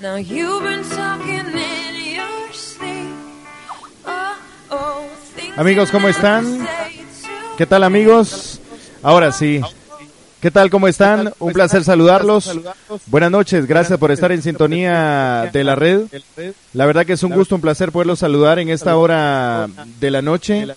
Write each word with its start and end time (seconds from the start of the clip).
Now 0.00 0.18
you've 0.18 0.62
been 0.62 0.82
talking 0.90 1.46
in 1.46 2.16
your 2.16 2.52
sleep. 2.52 3.14
Oh, 4.04 4.36
oh, 4.70 5.06
things 5.34 5.56
Amigos, 5.56 5.90
¿cómo 5.90 6.08
están? 6.08 6.66
¿Qué 7.56 7.64
tal 7.64 7.82
amigos? 7.82 8.60
Ahora 9.02 9.32
sí. 9.32 9.62
¿Qué 10.40 10.50
tal? 10.50 10.68
¿Cómo 10.68 10.86
están? 10.86 11.32
Un 11.38 11.52
placer 11.54 11.82
saludarlos. 11.82 12.60
Buenas 13.06 13.30
noches, 13.30 13.66
gracias 13.66 13.98
por 13.98 14.10
estar 14.10 14.32
en 14.32 14.42
sintonía 14.42 15.48
de 15.50 15.64
la 15.64 15.74
red. 15.74 16.02
La 16.74 16.84
verdad 16.84 17.06
que 17.06 17.14
es 17.14 17.22
un 17.22 17.32
gusto, 17.32 17.54
un 17.54 17.62
placer 17.62 17.90
poderlos 17.90 18.18
saludar 18.18 18.58
en 18.58 18.68
esta 18.68 18.96
hora 18.98 19.66
de 19.98 20.10
la 20.10 20.20
noche 20.20 20.68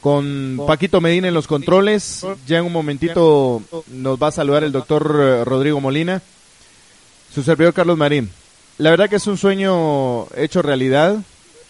con 0.00 0.62
Paquito 0.64 1.00
Medina 1.00 1.26
en 1.26 1.34
los 1.34 1.48
controles. 1.48 2.24
Ya 2.46 2.58
en 2.58 2.66
un 2.66 2.72
momentito 2.72 3.62
nos 3.88 4.22
va 4.22 4.28
a 4.28 4.32
saludar 4.32 4.62
el 4.62 4.70
doctor 4.70 5.20
eh, 5.20 5.44
Rodrigo 5.44 5.80
Molina, 5.80 6.22
su 7.34 7.42
servidor 7.42 7.74
Carlos 7.74 7.98
Marín. 7.98 8.30
La 8.80 8.88
verdad 8.88 9.10
que 9.10 9.16
es 9.16 9.26
un 9.26 9.36
sueño 9.36 10.24
hecho 10.34 10.62
realidad, 10.62 11.18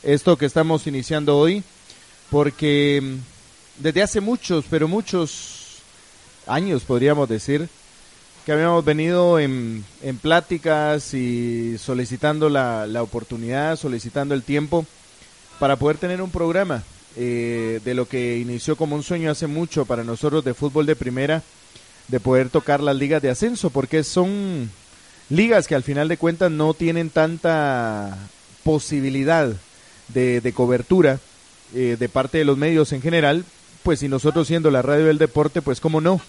esto 0.04 0.38
que 0.38 0.46
estamos 0.46 0.86
iniciando 0.86 1.36
hoy, 1.38 1.64
porque 2.30 3.00
mm, 3.02 3.82
desde 3.82 4.02
hace 4.02 4.20
muchos, 4.20 4.64
pero 4.70 4.86
muchos 4.86 5.78
años 6.46 6.84
podríamos 6.84 7.28
decir, 7.28 7.68
que 8.46 8.52
habíamos 8.52 8.84
venido 8.84 9.40
en, 9.40 9.84
en 10.02 10.18
pláticas 10.18 11.12
y 11.12 11.78
solicitando 11.78 12.48
la, 12.48 12.86
la 12.86 13.02
oportunidad, 13.02 13.74
solicitando 13.74 14.32
el 14.32 14.44
tiempo 14.44 14.86
para 15.58 15.74
poder 15.74 15.96
tener 15.96 16.22
un 16.22 16.30
programa 16.30 16.84
eh, 17.16 17.80
de 17.84 17.94
lo 17.94 18.06
que 18.06 18.38
inició 18.38 18.76
como 18.76 18.94
un 18.94 19.02
sueño 19.02 19.32
hace 19.32 19.48
mucho 19.48 19.84
para 19.84 20.04
nosotros 20.04 20.44
de 20.44 20.54
fútbol 20.54 20.86
de 20.86 20.94
primera, 20.94 21.42
de 22.06 22.20
poder 22.20 22.50
tocar 22.50 22.80
las 22.80 22.94
ligas 22.94 23.20
de 23.20 23.30
ascenso, 23.30 23.70
porque 23.70 24.04
son 24.04 24.70
ligas 25.30 25.66
que 25.66 25.74
al 25.74 25.82
final 25.82 26.08
de 26.08 26.16
cuentas 26.18 26.50
no 26.50 26.74
tienen 26.74 27.08
tanta 27.08 28.18
posibilidad 28.62 29.48
de, 30.08 30.40
de 30.40 30.52
cobertura 30.52 31.18
eh, 31.72 31.96
de 31.98 32.08
parte 32.08 32.38
de 32.38 32.44
los 32.44 32.58
medios 32.58 32.92
en 32.92 33.00
general, 33.00 33.44
pues 33.84 34.02
y 34.02 34.08
nosotros 34.08 34.48
siendo 34.48 34.72
la 34.72 34.82
radio 34.82 35.06
del 35.06 35.18
deporte, 35.18 35.62
pues 35.62 35.80
cómo 35.80 36.00
no, 36.00 36.20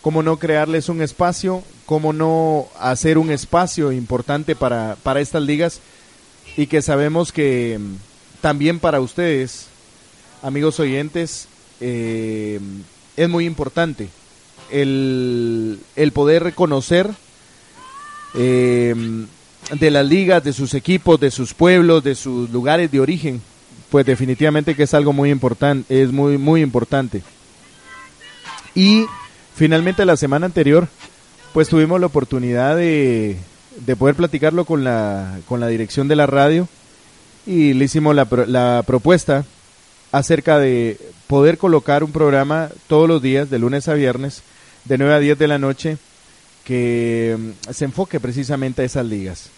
cómo 0.00 0.22
no 0.22 0.38
crearles 0.38 0.88
un 0.88 1.02
espacio, 1.02 1.62
cómo 1.84 2.14
no 2.14 2.66
hacer 2.80 3.18
un 3.18 3.30
espacio 3.30 3.92
importante 3.92 4.56
para, 4.56 4.96
para 5.02 5.20
estas 5.20 5.42
ligas 5.42 5.80
y 6.56 6.66
que 6.66 6.80
sabemos 6.80 7.30
que 7.30 7.78
mm, 7.78 7.96
también 8.40 8.78
para 8.78 9.00
ustedes, 9.00 9.66
amigos 10.42 10.80
oyentes, 10.80 11.48
eh, 11.80 12.58
es 13.18 13.28
muy 13.28 13.44
importante 13.44 14.08
el, 14.70 15.78
el 15.94 16.12
poder 16.12 16.42
reconocer 16.42 17.10
eh, 18.36 18.94
de 19.78 19.90
las 19.90 20.06
ligas, 20.06 20.44
de 20.44 20.52
sus 20.52 20.74
equipos, 20.74 21.18
de 21.18 21.30
sus 21.30 21.54
pueblos, 21.54 22.04
de 22.04 22.14
sus 22.14 22.50
lugares 22.50 22.90
de 22.90 23.00
origen, 23.00 23.40
pues 23.90 24.06
definitivamente 24.06 24.74
que 24.74 24.84
es 24.84 24.94
algo 24.94 25.12
muy 25.12 25.30
importante, 25.30 26.02
es 26.02 26.12
muy 26.12 26.38
muy 26.38 26.62
importante. 26.62 27.22
Y 28.74 29.06
finalmente 29.54 30.04
la 30.04 30.16
semana 30.16 30.46
anterior, 30.46 30.88
pues 31.52 31.68
tuvimos 31.68 32.00
la 32.00 32.06
oportunidad 32.06 32.76
de, 32.76 33.36
de 33.84 33.96
poder 33.96 34.14
platicarlo 34.14 34.64
con 34.64 34.84
la 34.84 35.38
con 35.46 35.60
la 35.60 35.68
dirección 35.68 36.08
de 36.08 36.16
la 36.16 36.26
radio 36.26 36.68
y 37.46 37.72
le 37.74 37.84
hicimos 37.84 38.14
la, 38.14 38.26
la 38.46 38.82
propuesta 38.86 39.44
acerca 40.12 40.58
de 40.58 40.98
poder 41.26 41.58
colocar 41.58 42.04
un 42.04 42.12
programa 42.12 42.68
todos 42.86 43.08
los 43.08 43.22
días, 43.22 43.50
de 43.50 43.58
lunes 43.58 43.88
a 43.88 43.94
viernes, 43.94 44.42
de 44.84 44.98
9 44.98 45.14
a 45.14 45.18
10 45.18 45.38
de 45.38 45.48
la 45.48 45.58
noche, 45.58 45.98
que 46.66 47.36
mm, 47.38 47.72
se 47.72 47.84
enfoque 47.86 48.20
precisamente 48.20 48.82
a 48.82 48.84
esas 48.84 49.06
ligas. 49.06 49.50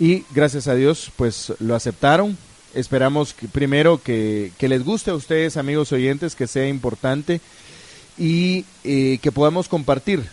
Y 0.00 0.24
gracias 0.34 0.66
a 0.66 0.74
Dios, 0.74 1.12
pues 1.14 1.52
lo 1.60 1.76
aceptaron. 1.76 2.36
Esperamos 2.74 3.36
primero 3.52 4.02
que, 4.02 4.50
que 4.58 4.68
les 4.68 4.82
guste 4.82 5.12
a 5.12 5.14
ustedes, 5.14 5.56
amigos 5.56 5.92
oyentes, 5.92 6.34
que 6.34 6.48
sea 6.48 6.66
importante 6.66 7.40
y 8.18 8.64
eh, 8.82 9.18
que 9.22 9.30
podamos 9.30 9.68
compartir 9.68 10.24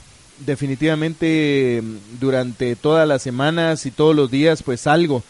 definitivamente 0.46 1.82
mm, 1.84 2.20
durante 2.20 2.76
todas 2.76 3.08
las 3.08 3.22
semanas 3.22 3.86
y 3.86 3.92
todos 3.92 4.16
los 4.16 4.32
días, 4.32 4.64
pues 4.64 4.88
algo, 4.88 5.24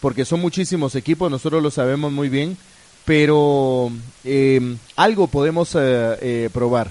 porque 0.00 0.24
son 0.24 0.40
muchísimos 0.40 0.94
equipos, 0.94 1.30
nosotros 1.30 1.62
lo 1.62 1.70
sabemos 1.70 2.12
muy 2.12 2.28
bien, 2.28 2.56
pero 3.04 3.90
eh, 4.24 4.76
algo 4.96 5.28
podemos 5.28 5.74
eh, 5.74 5.78
eh, 6.20 6.50
probar 6.52 6.90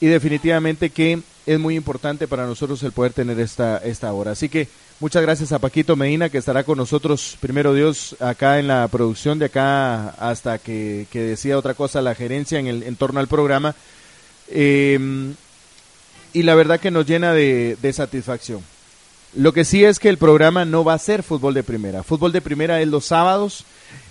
y 0.00 0.06
definitivamente 0.06 0.90
que 0.90 1.20
es 1.46 1.58
muy 1.60 1.76
importante 1.76 2.26
para 2.26 2.44
nosotros 2.46 2.82
el 2.82 2.92
poder 2.92 3.12
tener 3.12 3.38
esta, 3.40 3.78
esta 3.78 4.12
hora. 4.12 4.32
Así 4.32 4.48
que 4.48 4.68
muchas 4.98 5.22
gracias 5.22 5.52
a 5.52 5.60
Paquito 5.60 5.94
Medina 5.94 6.28
que 6.28 6.38
estará 6.38 6.64
con 6.64 6.76
nosotros, 6.76 7.36
primero 7.40 7.72
Dios, 7.72 8.16
acá 8.20 8.58
en 8.58 8.66
la 8.66 8.86
producción 8.88 9.38
de 9.38 9.46
acá 9.46 10.08
hasta 10.10 10.58
que, 10.58 11.06
que 11.10 11.20
decía 11.22 11.56
otra 11.56 11.74
cosa 11.74 12.02
la 12.02 12.14
gerencia 12.16 12.58
en, 12.58 12.66
el, 12.66 12.82
en 12.82 12.96
torno 12.96 13.20
al 13.20 13.28
programa. 13.28 13.74
Eh, 14.48 14.98
y 16.32 16.42
la 16.42 16.54
verdad 16.54 16.80
que 16.80 16.90
nos 16.90 17.06
llena 17.06 17.32
de, 17.32 17.76
de 17.80 17.92
satisfacción. 17.92 18.60
Lo 19.34 19.52
que 19.52 19.64
sí 19.64 19.84
es 19.84 19.98
que 19.98 20.08
el 20.08 20.18
programa 20.18 20.64
no 20.64 20.82
va 20.84 20.94
a 20.94 20.98
ser 20.98 21.22
fútbol 21.22 21.54
de 21.54 21.62
primera. 21.62 22.02
Fútbol 22.02 22.32
de 22.32 22.40
primera 22.40 22.80
es 22.80 22.88
los 22.88 23.04
sábados. 23.06 23.64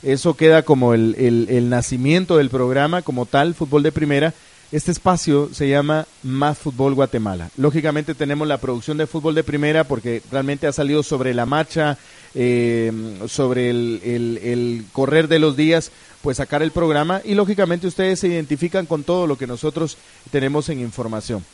Eso 0.04 0.36
queda 0.36 0.64
como 0.64 0.94
el- 0.94 1.16
el 1.50 1.70
nacimiento 1.70 2.38
del 2.38 2.50
programa 2.50 3.02
como 3.02 3.26
tal, 3.26 3.54
fútbol 3.56 3.84
de 3.84 3.92
primera. 3.92 4.34
Este 4.72 4.92
espacio 4.92 5.50
se 5.54 5.70
llama 5.70 6.08
Más 6.24 6.58
Fútbol 6.58 6.96
Guatemala. 6.96 7.52
Lógicamente 7.56 8.16
tenemos 8.16 8.48
la 8.48 8.58
producción 8.58 8.98
de 8.98 9.06
fútbol 9.06 9.36
de 9.36 9.44
primera 9.44 9.84
porque 9.84 10.24
realmente 10.32 10.66
ha 10.66 10.72
salido 10.72 11.04
sobre 11.04 11.34
la 11.34 11.46
marcha, 11.46 11.98
eh, 12.34 12.92
sobre 13.28 13.70
el 13.70 14.86
correr 14.92 15.28
de 15.28 15.40
los 15.40 15.56
días, 15.56 15.92
pues 16.24 16.38
sacar 16.38 16.64
el 16.64 16.72
programa 16.72 17.22
y 17.24 17.36
lógicamente 17.36 17.86
ustedes 17.86 18.20
se 18.20 18.28
identifican 18.28 18.88
con 18.88 19.04
todo 19.04 19.28
lo 19.28 19.38
que 19.38 19.46
nosotros 19.46 19.98
tenemos 20.32 20.68
en 20.70 20.80
información. 20.80 21.46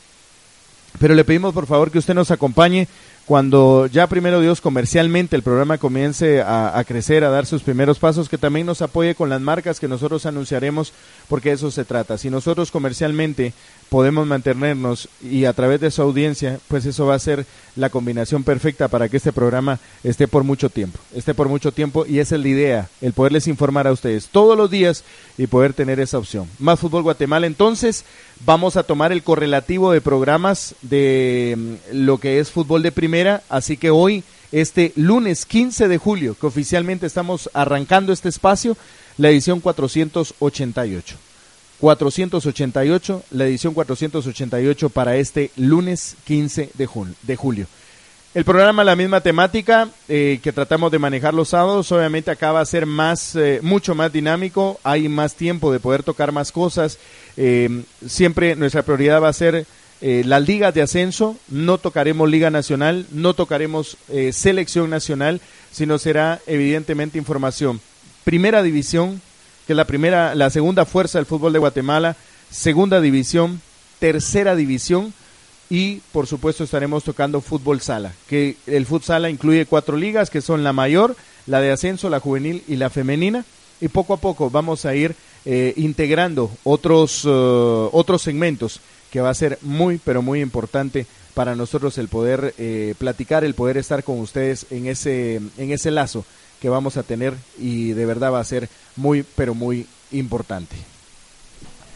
Pero 1.00 1.16
le 1.16 1.24
pedimos 1.24 1.54
por 1.54 1.68
favor 1.68 1.92
que 1.92 2.00
usted 2.00 2.14
nos 2.14 2.32
acompañe 2.32 2.88
cuando 3.26 3.88
ya 3.88 4.08
primero 4.08 4.42
Dios 4.42 4.62
comercialmente 4.62 5.36
el 5.36 5.44
programa 5.44 5.78
comience 5.78 6.42
a, 6.42 6.78
a 6.78 6.84
crecer, 6.84 7.24
a 7.24 7.30
dar 7.30 7.46
sus 7.46 7.62
primeros 7.62 8.00
pasos, 8.00 8.30
que 8.30 8.38
también 8.38 8.66
nos 8.66 8.82
apoye 8.82 9.16
con 9.16 9.30
las 9.30 9.42
marcas 9.42 9.80
que 9.80 9.88
nosotros 9.88 10.26
anunciaremos, 10.26 10.94
porque 11.30 11.52
eso 11.52 11.72
se 11.72 11.86
trata. 11.86 12.18
Si 12.18 12.30
nosotros 12.30 12.72
comercialmente 12.72 13.54
podemos 13.92 14.26
mantenernos 14.26 15.10
y 15.22 15.44
a 15.44 15.52
través 15.52 15.82
de 15.82 15.92
su 15.92 16.02
audiencia, 16.02 16.62
pues 16.70 16.86
eso 16.86 17.08
va 17.08 17.16
a 17.16 17.20
ser 17.20 17.46
la 17.76 17.90
combinación 17.90 18.46
perfecta 18.46 18.88
para 18.88 19.10
que 19.10 19.18
este 19.18 19.34
programa 19.34 19.80
esté 20.02 20.30
por 20.30 20.46
mucho 20.46 20.70
tiempo, 20.70 20.98
esté 21.14 21.34
por 21.34 21.50
mucho 21.50 21.74
tiempo 21.74 22.06
y 22.06 22.20
esa 22.20 22.36
es 22.36 22.42
la 22.42 22.48
idea, 22.48 22.90
el 23.02 23.12
poderles 23.12 23.50
informar 23.50 23.88
a 23.88 23.92
ustedes 23.92 24.30
todos 24.30 24.56
los 24.58 24.72
días 24.72 25.04
y 25.38 25.48
poder 25.48 25.74
tener 25.74 26.00
esa 26.00 26.20
opción. 26.20 26.48
Más 26.58 26.80
Fútbol 26.80 27.04
Guatemala, 27.04 27.48
entonces 27.48 28.06
vamos 28.46 28.78
a 28.78 28.84
tomar 28.84 29.12
el 29.12 29.24
correlativo 29.24 29.92
de 29.92 30.00
programas 30.00 30.74
de 30.82 31.58
mm, 31.92 31.98
lo 31.98 32.18
que 32.18 32.40
es 32.40 32.50
fútbol 32.50 32.84
de 32.84 32.94
primera, 32.94 33.44
así 33.50 33.76
que 33.76 33.90
hoy, 33.90 34.24
este 34.54 34.94
lunes 34.96 35.46
15 35.46 35.90
de 35.90 35.98
julio, 35.98 36.38
que 36.40 36.48
oficialmente 36.48 37.08
estamos 37.08 37.50
arrancando 37.54 38.14
este 38.14 38.30
espacio, 38.30 38.78
la 39.18 39.32
edición 39.32 39.60
488. 39.60 41.31
488, 41.82 43.24
la 43.32 43.46
edición 43.46 43.74
488 43.74 44.90
para 44.90 45.16
este 45.18 45.52
lunes 45.58 46.16
15 46.26 46.70
de, 46.76 46.88
jun- 46.88 47.16
de 47.24 47.36
julio. 47.36 47.66
El 48.34 48.46
programa, 48.46 48.84
la 48.86 48.96
misma 48.96 49.20
temática 49.20 49.90
eh, 50.08 50.40
que 50.42 50.54
tratamos 50.54 50.90
de 50.92 51.00
manejar 51.00 51.34
los 51.34 51.50
sábados, 51.50 51.92
obviamente 51.92 52.32
acá 52.32 52.54
va 52.54 52.62
a 52.62 52.66
ser 52.66 52.86
más, 52.86 53.36
eh, 53.36 53.60
mucho 53.62 53.94
más 53.94 54.14
dinámico, 54.14 54.80
hay 54.84 55.10
más 55.10 55.36
tiempo 55.36 55.74
de 55.74 55.82
poder 55.82 56.04
tocar 56.04 56.32
más 56.32 56.52
cosas. 56.54 56.98
Eh, 57.36 57.82
siempre 58.08 58.56
nuestra 58.56 58.84
prioridad 58.84 59.22
va 59.22 59.28
a 59.30 59.34
ser 59.34 59.66
las 60.02 60.48
ligas 60.48 60.74
de 60.74 60.82
ascenso, 60.82 61.38
no 61.48 61.78
tocaremos 61.78 62.28
Liga 62.28 62.50
Nacional, 62.50 63.06
no 63.12 63.36
tocaremos 63.36 63.98
Selección 64.32 64.90
Nacional, 64.90 65.42
sino 65.72 66.00
será 66.00 66.40
evidentemente 66.48 67.20
información. 67.20 67.80
Primera 68.24 68.64
División, 68.64 69.22
que 69.66 69.74
es 69.74 69.78
la 69.78 69.86
primera, 69.86 70.36
la 70.36 70.50
segunda 70.50 70.86
fuerza 70.86 71.18
del 71.18 71.26
fútbol 71.26 71.54
de 71.54 71.60
Guatemala, 71.60 72.16
segunda 72.50 73.02
división, 73.02 73.62
tercera 74.00 74.56
división 74.56 75.14
y 75.70 76.02
por 76.12 76.28
supuesto 76.28 76.64
estaremos 76.64 77.04
tocando 77.04 77.40
fútbol 77.40 77.80
sala, 77.80 78.14
que 78.28 78.58
el 78.68 78.86
fútbol 78.86 79.04
sala 79.04 79.30
incluye 79.30 79.66
cuatro 79.66 79.96
ligas 79.96 80.30
que 80.30 80.42
son 80.42 80.64
la 80.64 80.74
mayor, 80.74 81.16
la 81.48 81.62
de 81.62 81.72
ascenso, 81.72 82.10
la 82.10 82.20
juvenil 82.20 82.64
y 82.68 82.76
la 82.76 82.90
femenina. 82.90 83.46
Y 83.80 83.88
poco 83.88 84.14
a 84.14 84.18
poco 84.18 84.50
vamos 84.50 84.86
a 84.86 84.94
ir 84.96 85.16
eh, 85.46 85.74
integrando 85.78 86.52
otros 86.64 87.24
eh, 87.26 87.30
otros 87.30 88.22
segmentos 88.22 88.80
que 89.10 89.22
va 89.22 89.30
a 89.30 89.34
ser 89.34 89.58
muy 89.62 90.00
pero 90.04 90.22
muy 90.22 90.42
importante 90.42 91.08
para 91.34 91.56
nosotros 91.56 91.98
el 91.98 92.10
poder 92.10 92.54
eh, 92.58 92.94
platicar, 93.00 93.44
el 93.44 93.56
poder 93.56 93.78
estar 93.78 94.04
con 94.04 94.20
ustedes 94.20 94.68
en 94.70 94.86
ese 94.86 95.42
en 95.58 95.72
ese 95.72 95.90
lazo 95.90 96.26
que 96.62 96.70
vamos 96.70 96.96
a 96.96 97.04
tener 97.04 97.34
y 97.58 97.92
de 97.92 98.06
verdad 98.06 98.32
va 98.32 98.40
a 98.40 98.46
ser 98.46 98.70
muy 98.96 99.24
pero 99.36 99.56
muy 99.56 99.88
importante. 100.12 100.76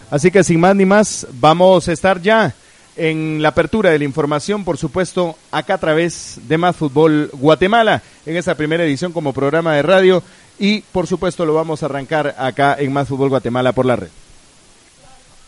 Así 0.09 0.31
que 0.31 0.43
sin 0.43 0.59
más 0.59 0.75
ni 0.75 0.85
más, 0.85 1.27
vamos 1.33 1.87
a 1.87 1.93
estar 1.93 2.21
ya 2.21 2.53
en 2.95 3.41
la 3.41 3.49
apertura 3.49 3.91
de 3.91 3.99
la 3.99 4.05
información, 4.05 4.63
por 4.63 4.77
supuesto, 4.77 5.37
acá 5.51 5.75
a 5.75 5.79
través 5.79 6.39
de 6.47 6.57
Más 6.57 6.75
Fútbol 6.75 7.29
Guatemala, 7.33 8.01
en 8.25 8.37
esta 8.37 8.55
primera 8.55 8.83
edición 8.83 9.11
como 9.11 9.33
programa 9.33 9.75
de 9.75 9.81
radio 9.81 10.23
y 10.57 10.81
por 10.81 11.05
supuesto 11.05 11.45
lo 11.45 11.53
vamos 11.53 11.83
a 11.83 11.87
arrancar 11.87 12.35
acá 12.37 12.75
en 12.79 12.93
Más 12.93 13.07
Fútbol 13.07 13.29
Guatemala 13.29 13.71
por 13.73 13.85
la 13.85 13.97
red. 13.97 14.09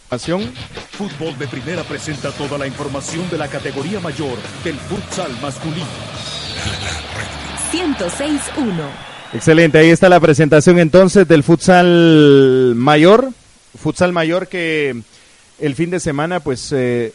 Fútbol 0.10 1.38
de 1.38 1.48
Primera 1.48 1.84
presenta 1.84 2.32
toda 2.32 2.58
la 2.58 2.68
información 2.68 3.30
de 3.30 3.38
la 3.38 3.48
categoría 3.48 4.00
mayor 4.00 4.38
del 4.64 4.76
futsal 4.76 5.32
masculino. 5.42 5.86
106.1 7.72 9.07
Excelente, 9.34 9.78
ahí 9.78 9.90
está 9.90 10.08
la 10.08 10.20
presentación 10.20 10.80
entonces 10.80 11.28
del 11.28 11.44
futsal 11.44 12.74
mayor, 12.76 13.30
futsal 13.78 14.14
mayor 14.14 14.48
que 14.48 14.96
el 15.60 15.76
fin 15.76 15.90
de 15.90 16.00
semana 16.00 16.40
pues 16.40 16.72
eh, 16.72 17.14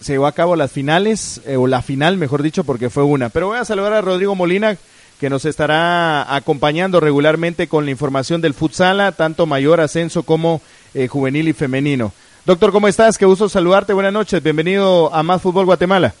se 0.00 0.12
llevó 0.12 0.26
a 0.26 0.32
cabo 0.32 0.56
las 0.56 0.72
finales, 0.72 1.40
eh, 1.46 1.56
o 1.56 1.66
la 1.66 1.80
final 1.80 2.16
mejor 2.16 2.42
dicho 2.42 2.64
porque 2.64 2.90
fue 2.90 3.04
una. 3.04 3.28
Pero 3.28 3.48
voy 3.48 3.58
a 3.58 3.64
saludar 3.64 3.92
a 3.92 4.00
Rodrigo 4.00 4.34
Molina 4.34 4.76
que 5.20 5.30
nos 5.30 5.44
estará 5.44 6.34
acompañando 6.34 6.98
regularmente 6.98 7.68
con 7.68 7.84
la 7.84 7.92
información 7.92 8.40
del 8.40 8.52
futsala, 8.52 9.12
tanto 9.12 9.46
mayor, 9.46 9.80
ascenso 9.80 10.24
como 10.24 10.60
eh, 10.92 11.06
juvenil 11.06 11.48
y 11.48 11.52
femenino. 11.52 12.12
Doctor, 12.44 12.72
¿cómo 12.72 12.88
estás? 12.88 13.16
Qué 13.16 13.24
gusto 13.24 13.48
saludarte, 13.48 13.92
buenas 13.92 14.12
noches, 14.12 14.42
bienvenido 14.42 15.14
a 15.14 15.22
Más 15.22 15.40
Fútbol 15.40 15.66
Guatemala. 15.66 16.14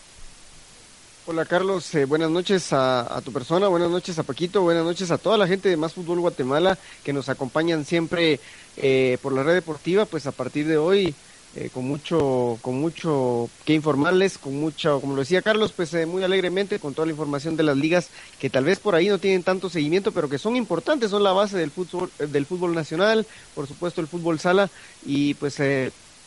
Hola 1.26 1.46
Carlos, 1.46 1.94
eh, 1.94 2.04
buenas 2.04 2.28
noches 2.30 2.68
a, 2.72 3.18
tu 3.24 3.32
persona, 3.32 3.66
buenas 3.68 3.90
noches 3.90 4.18
a 4.18 4.24
Paquito, 4.24 4.60
buenas 4.60 4.84
noches 4.84 5.10
a 5.10 5.16
toda 5.16 5.38
la 5.38 5.46
gente 5.46 5.70
de 5.70 5.78
Más 5.78 5.94
Fútbol 5.94 6.20
Guatemala 6.20 6.76
que 7.02 7.14
nos 7.14 7.30
acompañan 7.30 7.86
siempre 7.86 8.40
eh, 8.76 9.16
por 9.22 9.32
la 9.32 9.42
red 9.42 9.54
deportiva, 9.54 10.04
pues 10.04 10.26
a 10.26 10.32
partir 10.32 10.66
de 10.66 10.76
hoy 10.76 11.14
eh, 11.56 11.70
con 11.72 11.88
mucho 11.88 12.58
con 12.60 12.74
mucho 12.74 13.48
que 13.64 13.72
informarles, 13.72 14.36
con 14.36 14.60
mucho, 14.60 15.00
como 15.00 15.14
lo 15.14 15.20
decía 15.20 15.40
Carlos, 15.40 15.72
pues 15.72 15.94
muy 16.06 16.22
alegremente 16.22 16.78
con 16.78 16.92
toda 16.92 17.06
la 17.06 17.12
información 17.12 17.56
de 17.56 17.62
las 17.62 17.78
ligas 17.78 18.10
que 18.38 18.50
tal 18.50 18.64
vez 18.64 18.78
por 18.78 18.94
ahí 18.94 19.08
no 19.08 19.16
tienen 19.16 19.42
tanto 19.42 19.70
seguimiento, 19.70 20.12
pero 20.12 20.28
que 20.28 20.36
son 20.36 20.56
importantes, 20.56 21.10
son 21.10 21.22
la 21.22 21.32
base 21.32 21.56
del 21.56 21.70
fútbol 21.70 22.10
del 22.18 22.44
fútbol 22.44 22.74
nacional, 22.74 23.26
por 23.54 23.66
supuesto 23.66 24.02
el 24.02 24.08
fútbol 24.08 24.40
sala 24.40 24.68
y 25.06 25.32
pues 25.34 25.58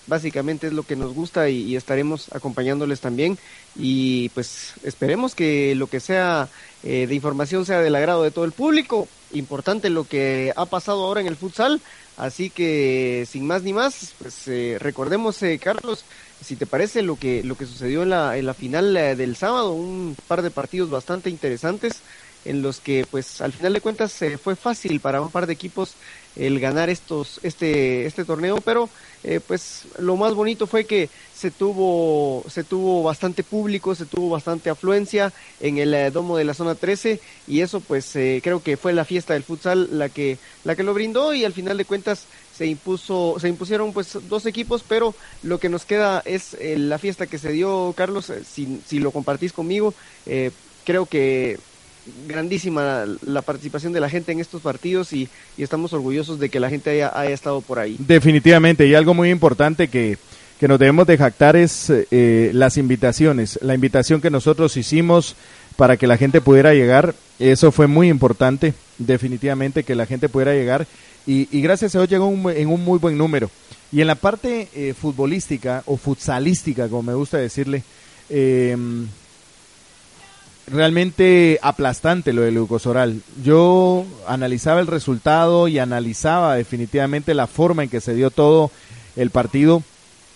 básicamente 0.08 0.68
es 0.68 0.74
lo 0.74 0.84
que 0.84 0.96
nos 0.96 1.14
gusta 1.14 1.50
y, 1.50 1.76
estaremos 1.76 2.34
acompañándoles 2.34 3.02
también. 3.02 3.38
Y 3.76 4.30
pues 4.30 4.74
esperemos 4.84 5.36
que 5.36 5.76
lo 5.76 5.88
que 5.88 6.00
sea 6.00 6.50
eh, 6.84 7.06
de 7.08 7.16
información 7.16 7.66
sea 7.66 7.82
del 7.82 7.96
agrado 7.96 8.24
de 8.24 8.32
todo 8.32 8.46
el 8.46 8.54
público. 8.54 9.08
Importante 9.34 9.90
lo 9.90 10.06
que 10.06 10.54
ha 10.56 10.66
pasado 10.66 11.06
ahora 11.06 11.22
en 11.22 11.28
el 11.28 11.36
futsal, 11.36 11.82
así 12.16 12.50
que 12.50 13.28
sin 13.30 13.46
más 13.46 13.64
ni 13.64 13.74
más, 13.74 14.14
pues 14.18 14.48
eh, 14.48 14.78
recordemos 14.80 15.44
eh, 15.44 15.60
Carlos, 15.62 16.06
si 16.42 16.56
te 16.56 16.66
parece 16.66 17.02
lo 17.02 17.18
que 17.18 17.44
lo 17.44 17.58
que 17.58 17.66
sucedió 17.66 18.04
en 18.04 18.12
la 18.12 18.38
en 18.38 18.46
la 18.46 18.54
final 18.54 18.94
del 18.94 19.36
sábado, 19.36 19.74
un 19.74 20.16
par 20.28 20.42
de 20.42 20.52
partidos 20.52 20.90
bastante 20.90 21.30
interesantes 21.30 22.02
en 22.46 22.62
los 22.62 22.80
que 22.80 23.06
pues 23.10 23.42
al 23.42 23.54
final 23.54 23.74
de 23.74 23.82
cuentas 23.82 24.14
fue 24.42 24.56
fácil 24.56 25.00
para 25.00 25.22
un 25.22 25.32
par 25.32 25.48
de 25.48 25.54
equipos 25.54 25.96
el 26.38 26.60
ganar 26.60 26.90
estos 26.90 27.40
este 27.44 28.06
este 28.06 28.26
torneo, 28.26 28.62
pero 28.62 28.90
eh, 29.24 29.40
pues 29.46 29.84
lo 29.98 30.16
más 30.16 30.34
bonito 30.34 30.68
fue 30.68 30.86
que 30.86 31.10
se 31.36 31.52
tuvo 31.52 32.44
se 32.50 32.64
tuvo 32.64 33.04
bastante 33.04 33.44
público, 33.44 33.96
se 33.96 34.06
tuvo 34.06 34.30
bastante 34.30 34.70
afluencia 34.70 35.34
en 35.60 35.78
el 35.78 35.94
eh, 35.94 36.12
domo 36.12 36.38
de 36.38 36.46
la 36.46 36.54
zona 36.54 36.76
13 36.76 37.20
y 37.48 37.62
eso 37.62 37.80
pues 37.82 38.16
eh, 38.16 38.40
creo 38.44 38.62
que 38.62 38.78
fue 38.78 38.94
la 38.94 39.06
fiesta 39.06 39.34
del 39.34 39.44
futsal 39.44 39.98
la 39.98 40.10
que 40.10 40.38
la 40.64 40.76
que 40.76 40.84
lo 40.84 40.94
brindó 40.94 41.34
y 41.34 41.46
al 41.46 41.54
final 41.54 41.78
de 41.78 41.86
cuentas 41.86 42.26
se 42.56 42.68
impuso 42.68 43.38
se 43.40 43.50
impusieron 43.50 43.94
pues 43.94 44.18
dos 44.30 44.46
equipos, 44.46 44.84
pero 44.88 45.16
lo 45.44 45.60
que 45.60 45.70
nos 45.70 45.86
queda 45.86 46.22
es 46.26 46.56
la 46.62 46.98
fiesta 46.98 47.28
que 47.28 47.38
se 47.38 47.52
dio 47.52 47.94
Carlos, 47.96 48.32
si 48.48 48.82
si 48.88 49.00
lo 49.00 49.12
compartís 49.12 49.54
conmigo, 49.54 49.94
creo 50.86 51.06
que 51.06 51.60
grandísima 52.28 53.06
la 53.26 53.42
participación 53.42 53.94
de 53.94 54.00
la 54.00 54.10
gente 54.10 54.32
en 54.32 54.40
estos 54.40 54.62
partidos 54.62 55.14
y, 55.14 55.30
estamos 55.58 55.94
orgullosos 55.94 56.40
de 56.40 56.50
que 56.50 56.60
la 56.60 56.70
gente 56.70 56.90
haya, 57.04 57.32
estado 57.32 57.62
por 57.62 57.80
ahí. 57.80 57.96
Definitivamente, 58.00 58.86
y 58.86 58.96
algo 58.96 59.14
muy 59.14 59.30
importante 59.30 59.88
que, 59.88 60.18
que 60.60 60.68
nos 60.68 60.80
debemos 60.80 61.08
de 61.08 61.18
jactar 61.18 61.56
es 61.56 61.90
eh, 61.90 62.52
las 62.54 62.78
invitaciones, 62.78 63.60
la 63.62 63.74
invitación 63.74 64.22
que 64.22 64.30
nosotros 64.30 64.78
hicimos 64.78 65.36
para 65.76 65.98
que 65.98 66.08
la 66.08 66.18
gente 66.18 66.42
pudiera 66.42 66.74
llegar, 66.74 67.16
eso 67.40 67.72
fue 67.72 67.88
muy 67.88 68.10
importante, 68.10 68.74
definitivamente 68.98 69.84
que 69.84 69.96
la 69.96 70.06
gente 70.06 70.30
pudiera 70.30 70.54
llegar 70.54 70.88
y, 71.26 71.48
y 71.56 71.62
gracias 71.62 71.96
a 71.96 72.00
Dios 72.00 72.10
llegó 72.10 72.50
en 72.52 72.70
un 72.70 72.84
muy 72.84 73.00
buen 73.00 73.18
número. 73.18 73.50
Y 73.92 74.02
en 74.02 74.08
la 74.08 74.16
parte 74.16 74.68
eh, 74.74 74.94
futbolística 74.94 75.84
o 75.86 75.98
futsalística, 75.98 76.90
como 76.90 77.04
me 77.04 77.14
gusta 77.14 77.38
decirle, 77.38 77.84
eh, 78.30 78.76
realmente 80.68 81.60
aplastante 81.62 82.34
lo 82.34 82.42
del 82.42 82.56
glucosoral. 82.56 83.22
Yo 83.44 84.06
analizaba 84.28 84.82
el 84.82 84.88
resultado 84.88 85.68
y 85.68 85.80
analizaba 85.80 86.56
definitivamente 86.56 87.34
la 87.34 87.48
forma 87.48 87.84
en 87.84 87.90
que 87.90 88.02
se 88.02 88.14
dio 88.14 88.30
todo 88.32 88.72
el 89.16 89.32
partido 89.32 89.82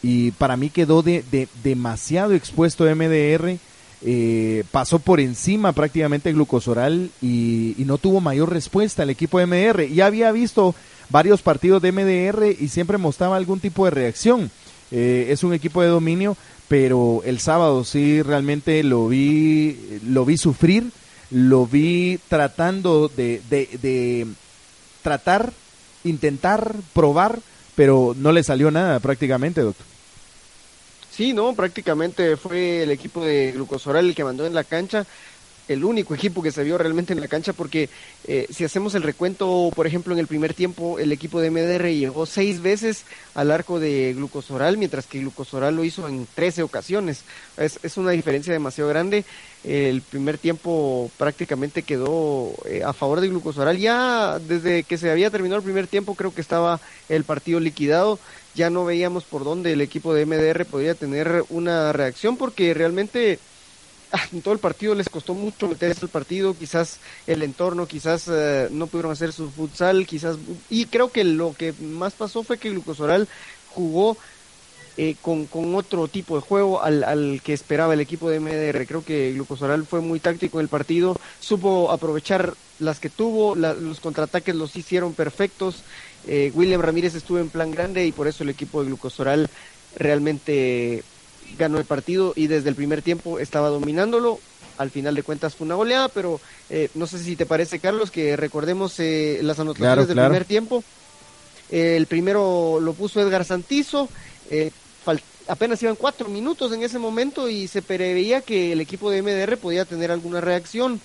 y 0.01 0.31
para 0.31 0.57
mí 0.57 0.69
quedó 0.69 1.03
de, 1.03 1.47
demasiado 1.63 2.33
expuesto 2.33 2.83
MDR. 2.83 3.57
Eh, 4.03 4.63
pasó 4.71 4.97
por 4.97 5.19
encima 5.19 5.73
prácticamente 5.73 6.33
glucosoral 6.33 7.11
y, 7.21 7.75
y, 7.77 7.85
no 7.85 7.99
tuvo 7.99 8.19
mayor 8.19 8.51
respuesta 8.51 9.03
el 9.03 9.11
equipo 9.11 9.37
de 9.37 9.45
MDR. 9.45 9.87
Ya 9.93 10.07
había 10.07 10.31
visto 10.31 10.73
varios 11.11 11.43
partidos 11.43 11.83
de 11.83 11.91
MDR 11.91 12.55
y 12.59 12.69
siempre 12.69 12.97
mostraba 12.97 13.35
algún 13.35 13.59
tipo 13.59 13.85
de 13.85 13.91
reacción. 13.91 14.49
Eh, 14.91 15.27
es 15.29 15.43
un 15.43 15.53
equipo 15.53 15.81
de 15.81 15.87
dominio, 15.87 16.35
pero 16.67 17.21
el 17.25 17.39
sábado 17.39 17.83
sí 17.83 18.21
realmente 18.21 18.83
lo 18.83 19.07
vi, 19.07 19.99
lo 20.05 20.25
vi 20.25 20.37
sufrir, 20.37 20.91
lo 21.29 21.65
vi 21.65 22.19
tratando 22.27 23.09
de, 23.09 23.41
de, 23.49 24.27
tratar, 25.01 25.53
intentar, 26.03 26.75
probar, 26.93 27.39
pero 27.75 28.13
no 28.17 28.31
le 28.31 28.43
salió 28.43 28.69
nada 28.69 28.99
prácticamente, 28.99 29.61
doctor. 29.61 29.85
Sí, 31.09 31.33
no, 31.33 31.53
prácticamente 31.53 32.37
fue 32.37 32.83
el 32.83 32.91
equipo 32.91 33.23
de 33.23 33.51
Glucosoral 33.51 34.07
el 34.07 34.15
que 34.15 34.23
mandó 34.23 34.45
en 34.45 34.53
la 34.53 34.63
cancha 34.63 35.05
el 35.73 35.83
único 35.83 36.13
equipo 36.13 36.41
que 36.41 36.51
se 36.51 36.63
vio 36.63 36.77
realmente 36.77 37.13
en 37.13 37.21
la 37.21 37.27
cancha 37.27 37.53
porque 37.53 37.89
eh, 38.27 38.47
si 38.49 38.63
hacemos 38.63 38.95
el 38.95 39.03
recuento, 39.03 39.71
por 39.75 39.87
ejemplo, 39.87 40.13
en 40.13 40.19
el 40.19 40.27
primer 40.27 40.53
tiempo 40.53 40.99
el 40.99 41.11
equipo 41.11 41.41
de 41.41 41.51
MDR 41.51 41.87
llegó 41.87 42.25
seis 42.25 42.61
veces 42.61 43.05
al 43.33 43.51
arco 43.51 43.79
de 43.79 44.13
Glucosoral, 44.15 44.77
mientras 44.77 45.05
que 45.05 45.19
Glucosoral 45.19 45.75
lo 45.75 45.83
hizo 45.83 46.07
en 46.07 46.27
13 46.33 46.63
ocasiones. 46.63 47.23
Es, 47.57 47.79
es 47.83 47.97
una 47.97 48.11
diferencia 48.11 48.53
demasiado 48.53 48.89
grande. 48.89 49.25
El 49.63 50.01
primer 50.01 50.37
tiempo 50.39 51.11
prácticamente 51.17 51.83
quedó 51.83 52.51
eh, 52.65 52.83
a 52.83 52.93
favor 52.93 53.21
de 53.21 53.29
Glucosoral. 53.29 53.77
Ya 53.77 54.39
desde 54.39 54.83
que 54.83 54.97
se 54.97 55.11
había 55.11 55.29
terminado 55.29 55.57
el 55.59 55.63
primer 55.63 55.87
tiempo 55.87 56.15
creo 56.15 56.33
que 56.33 56.41
estaba 56.41 56.79
el 57.09 57.23
partido 57.23 57.59
liquidado. 57.59 58.19
Ya 58.55 58.69
no 58.69 58.85
veíamos 58.85 59.23
por 59.23 59.43
dónde 59.43 59.73
el 59.73 59.81
equipo 59.81 60.13
de 60.13 60.25
MDR 60.25 60.65
podía 60.65 60.95
tener 60.95 61.43
una 61.49 61.93
reacción 61.93 62.37
porque 62.37 62.73
realmente 62.73 63.39
en 64.31 64.41
todo 64.41 64.53
el 64.53 64.59
partido 64.59 64.95
les 64.95 65.09
costó 65.09 65.33
mucho 65.33 65.67
meterse 65.67 66.01
al 66.01 66.09
partido, 66.09 66.55
quizás 66.57 66.99
el 67.27 67.43
entorno, 67.43 67.87
quizás 67.87 68.27
eh, 68.29 68.67
no 68.71 68.87
pudieron 68.87 69.11
hacer 69.11 69.33
su 69.33 69.49
futsal, 69.49 70.05
quizás 70.05 70.37
y 70.69 70.85
creo 70.85 71.11
que 71.11 71.23
lo 71.23 71.53
que 71.53 71.73
más 71.73 72.13
pasó 72.13 72.43
fue 72.43 72.57
que 72.57 72.69
Glucosoral 72.69 73.27
jugó 73.69 74.17
eh, 74.97 75.15
con, 75.21 75.47
otro 75.75 76.07
tipo 76.07 76.35
de 76.35 76.41
juego 76.41 76.83
al, 76.83 77.03
al, 77.03 77.41
que 77.43 77.53
esperaba 77.53 77.93
el 77.93 78.01
equipo 78.01 78.29
de 78.29 78.39
MDR. 78.39 78.85
Creo 78.85 79.05
que 79.05 79.31
Glucosoral 79.33 79.85
fue 79.85 80.01
muy 80.01 80.19
táctico 80.19 80.59
en 80.59 80.63
el 80.63 80.69
partido, 80.69 81.17
supo 81.39 81.91
aprovechar 81.91 82.53
las 82.79 82.99
que 82.99 83.09
tuvo, 83.09 83.55
los 83.55 83.99
contraataques 83.99 84.55
los 84.55 84.75
hicieron 84.75 85.13
perfectos. 85.13 85.83
Eh, 86.27 86.51
William 86.53 86.81
Ramírez 86.81 87.15
estuvo 87.15 87.39
en 87.39 87.49
plan 87.49 87.71
grande 87.71 88.05
y 88.05 88.11
por 88.11 88.27
eso 88.27 88.43
el 88.43 88.49
equipo 88.49 88.81
de 88.81 88.87
Glucosoral 88.87 89.49
realmente 89.95 91.03
ganó 91.57 91.77
el 91.77 91.85
partido 91.85 92.33
y 92.35 92.47
desde 92.47 92.69
el 92.69 92.75
primer 92.75 93.01
tiempo 93.01 93.39
estaba 93.39 93.69
dominándolo. 93.69 94.39
Al 94.77 94.89
final 94.89 95.13
de 95.15 95.23
cuentas 95.23 95.55
fue 95.55 95.65
una 95.65 95.75
goleada, 95.75 96.07
pero 96.09 96.39
eh, 96.69 96.89
no 96.95 97.05
sé 97.05 97.19
si 97.19 97.35
te 97.35 97.45
parece, 97.45 97.79
Carlos, 97.79 98.09
que 98.09 98.35
recordemos 98.35 98.99
eh, 98.99 99.39
las 99.43 99.59
anotaciones 99.59 100.07
del 100.07 100.17
primer 100.17 100.45
tiempo. 100.45 100.83
el 101.69 102.05
primero 102.07 102.79
lo 102.81 102.93
puso 102.93 103.21
Edgar 103.21 103.45
Santizo. 103.45 104.09
Eh, 104.49 104.71
apenas 105.47 105.81
iban 105.83 105.95
cuatro 105.95 106.29
minutos 106.29 106.71
en 106.71 106.83
ese 106.83 106.99
momento 106.99 107.49
y 107.49 107.67
se 107.67 107.81
preveía 107.81 108.41
que 108.41 108.71
el 108.71 108.81
equipo 108.81 109.11
de 109.11 109.21
MDR 109.21 109.57
podía 109.57 109.85
tener 109.85 110.11
alguna 110.11 110.41
reacción. 110.41 111.01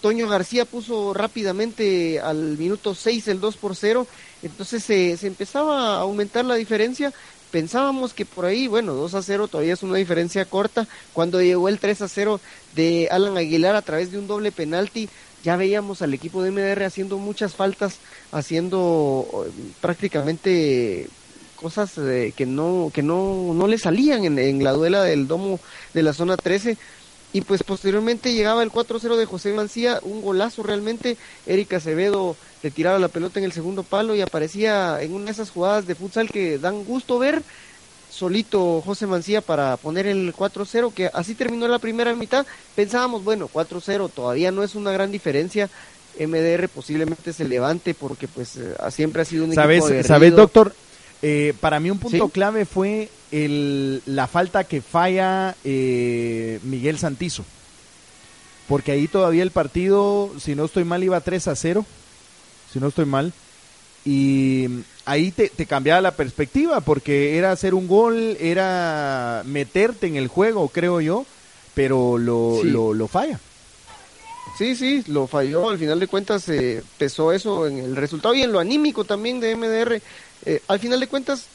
Toño 0.00 0.28
García 0.28 0.66
puso 0.66 1.14
rápidamente 1.14 2.20
al 2.20 2.58
minuto 2.58 2.94
6 2.94 3.28
el 3.28 3.40
2 3.40 3.56
por 3.56 3.74
0, 3.74 4.06
entonces 4.42 4.84
se, 4.84 5.16
se 5.16 5.26
empezaba 5.26 5.96
a 5.96 6.00
aumentar 6.00 6.44
la 6.44 6.56
diferencia, 6.56 7.10
pensábamos 7.54 8.14
que 8.14 8.26
por 8.26 8.46
ahí, 8.46 8.66
bueno, 8.66 8.94
2 8.94 9.14
a 9.14 9.22
0 9.22 9.46
todavía 9.46 9.74
es 9.74 9.84
una 9.84 9.96
diferencia 9.96 10.44
corta. 10.44 10.88
Cuando 11.12 11.40
llegó 11.40 11.68
el 11.68 11.78
3 11.78 12.02
a 12.02 12.08
0 12.08 12.40
de 12.74 13.06
Alan 13.12 13.36
Aguilar 13.36 13.76
a 13.76 13.82
través 13.82 14.10
de 14.10 14.18
un 14.18 14.26
doble 14.26 14.50
penalti, 14.50 15.08
ya 15.44 15.54
veíamos 15.54 16.02
al 16.02 16.14
equipo 16.14 16.42
de 16.42 16.50
MDR 16.50 16.82
haciendo 16.82 17.16
muchas 17.16 17.54
faltas, 17.54 17.98
haciendo 18.32 19.46
eh, 19.46 19.50
prácticamente 19.80 21.06
cosas 21.54 21.96
eh, 21.96 22.32
que 22.36 22.44
no 22.44 22.90
que 22.92 23.04
no, 23.04 23.54
no 23.54 23.68
le 23.68 23.78
salían 23.78 24.24
en, 24.24 24.36
en 24.40 24.64
la 24.64 24.72
duela 24.72 25.04
del 25.04 25.28
domo 25.28 25.60
de 25.94 26.02
la 26.02 26.12
zona 26.12 26.36
13 26.36 26.76
y 27.34 27.40
pues 27.40 27.64
posteriormente 27.64 28.32
llegaba 28.32 28.62
el 28.62 28.70
4-0 28.70 29.16
de 29.16 29.26
José 29.26 29.52
Mancía, 29.52 29.98
un 30.02 30.22
golazo 30.22 30.62
realmente, 30.62 31.16
Erika 31.46 31.78
Acevedo 31.78 32.36
le 32.62 32.70
tiraba 32.70 33.00
la 33.00 33.08
pelota 33.08 33.40
en 33.40 33.44
el 33.44 33.50
segundo 33.50 33.82
palo 33.82 34.14
y 34.14 34.20
aparecía 34.20 35.02
en 35.02 35.12
una 35.12 35.26
de 35.26 35.30
esas 35.32 35.50
jugadas 35.50 35.84
de 35.88 35.96
futsal 35.96 36.30
que 36.30 36.58
dan 36.58 36.84
gusto 36.84 37.18
ver, 37.18 37.42
solito 38.08 38.80
José 38.82 39.08
Mancía 39.08 39.40
para 39.40 39.76
poner 39.76 40.06
el 40.06 40.32
4-0, 40.32 40.94
que 40.94 41.10
así 41.12 41.34
terminó 41.34 41.66
la 41.66 41.80
primera 41.80 42.14
mitad, 42.14 42.46
pensábamos, 42.76 43.24
bueno, 43.24 43.50
4-0 43.52 44.10
todavía 44.14 44.52
no 44.52 44.62
es 44.62 44.76
una 44.76 44.92
gran 44.92 45.10
diferencia, 45.10 45.68
MDR 46.20 46.68
posiblemente 46.68 47.32
se 47.32 47.48
levante 47.48 47.94
porque 47.94 48.28
pues 48.28 48.56
eh, 48.58 48.76
siempre 48.92 49.22
ha 49.22 49.24
sido 49.24 49.44
un 49.44 49.54
¿Sabes, 49.54 49.84
equipo. 49.84 50.06
¿sabes 50.06 50.36
doctor? 50.36 50.72
Eh, 51.26 51.54
para 51.58 51.80
mí 51.80 51.90
un 51.90 51.98
punto 51.98 52.26
Sí. 52.26 52.30
clave 52.32 52.66
fue 52.66 53.08
el, 53.32 54.02
la 54.04 54.26
falta 54.26 54.64
que 54.64 54.82
falla 54.82 55.56
eh, 55.64 56.60
Miguel 56.64 56.98
Santizo. 56.98 57.44
Porque 58.68 58.92
ahí 58.92 59.08
todavía 59.08 59.42
el 59.42 59.50
partido, 59.50 60.30
si 60.38 60.54
no 60.54 60.66
estoy 60.66 60.84
mal, 60.84 61.02
iba 61.02 61.18
3 61.20 61.48
a 61.48 61.56
0. 61.56 61.86
Si 62.72 62.78
no 62.78 62.88
estoy 62.88 63.06
mal. 63.06 63.32
Y 64.04 64.68
ahí 65.06 65.30
te, 65.30 65.48
te 65.48 65.64
cambiaba 65.64 66.02
la 66.02 66.14
perspectiva, 66.14 66.82
porque 66.82 67.38
era 67.38 67.52
hacer 67.52 67.72
un 67.72 67.88
gol, 67.88 68.36
era 68.38 69.42
meterte 69.46 70.06
en 70.06 70.16
el 70.16 70.28
juego, 70.28 70.68
creo 70.68 71.00
yo, 71.00 71.24
pero 71.74 72.18
lo, 72.18 72.58
Sí. 72.60 72.68
lo, 72.68 72.92
lo 72.92 73.08
falla. 73.08 73.40
Sí, 74.58 74.76
sí, 74.76 75.02
lo 75.08 75.26
falló. 75.26 75.70
Al 75.70 75.78
final 75.78 75.98
de 75.98 76.06
cuentas 76.06 76.48
eh, 76.50 76.82
pesó 76.98 77.32
eso 77.32 77.66
en 77.66 77.78
el 77.78 77.96
resultado 77.96 78.34
y 78.34 78.42
en 78.42 78.52
lo 78.52 78.60
anímico 78.60 79.04
también 79.04 79.40
de 79.40 79.56
MDR. 79.56 80.00
Eh, 80.46 80.60
al 80.68 80.78
final 80.78 81.00
de 81.00 81.06
cuentas 81.06 81.46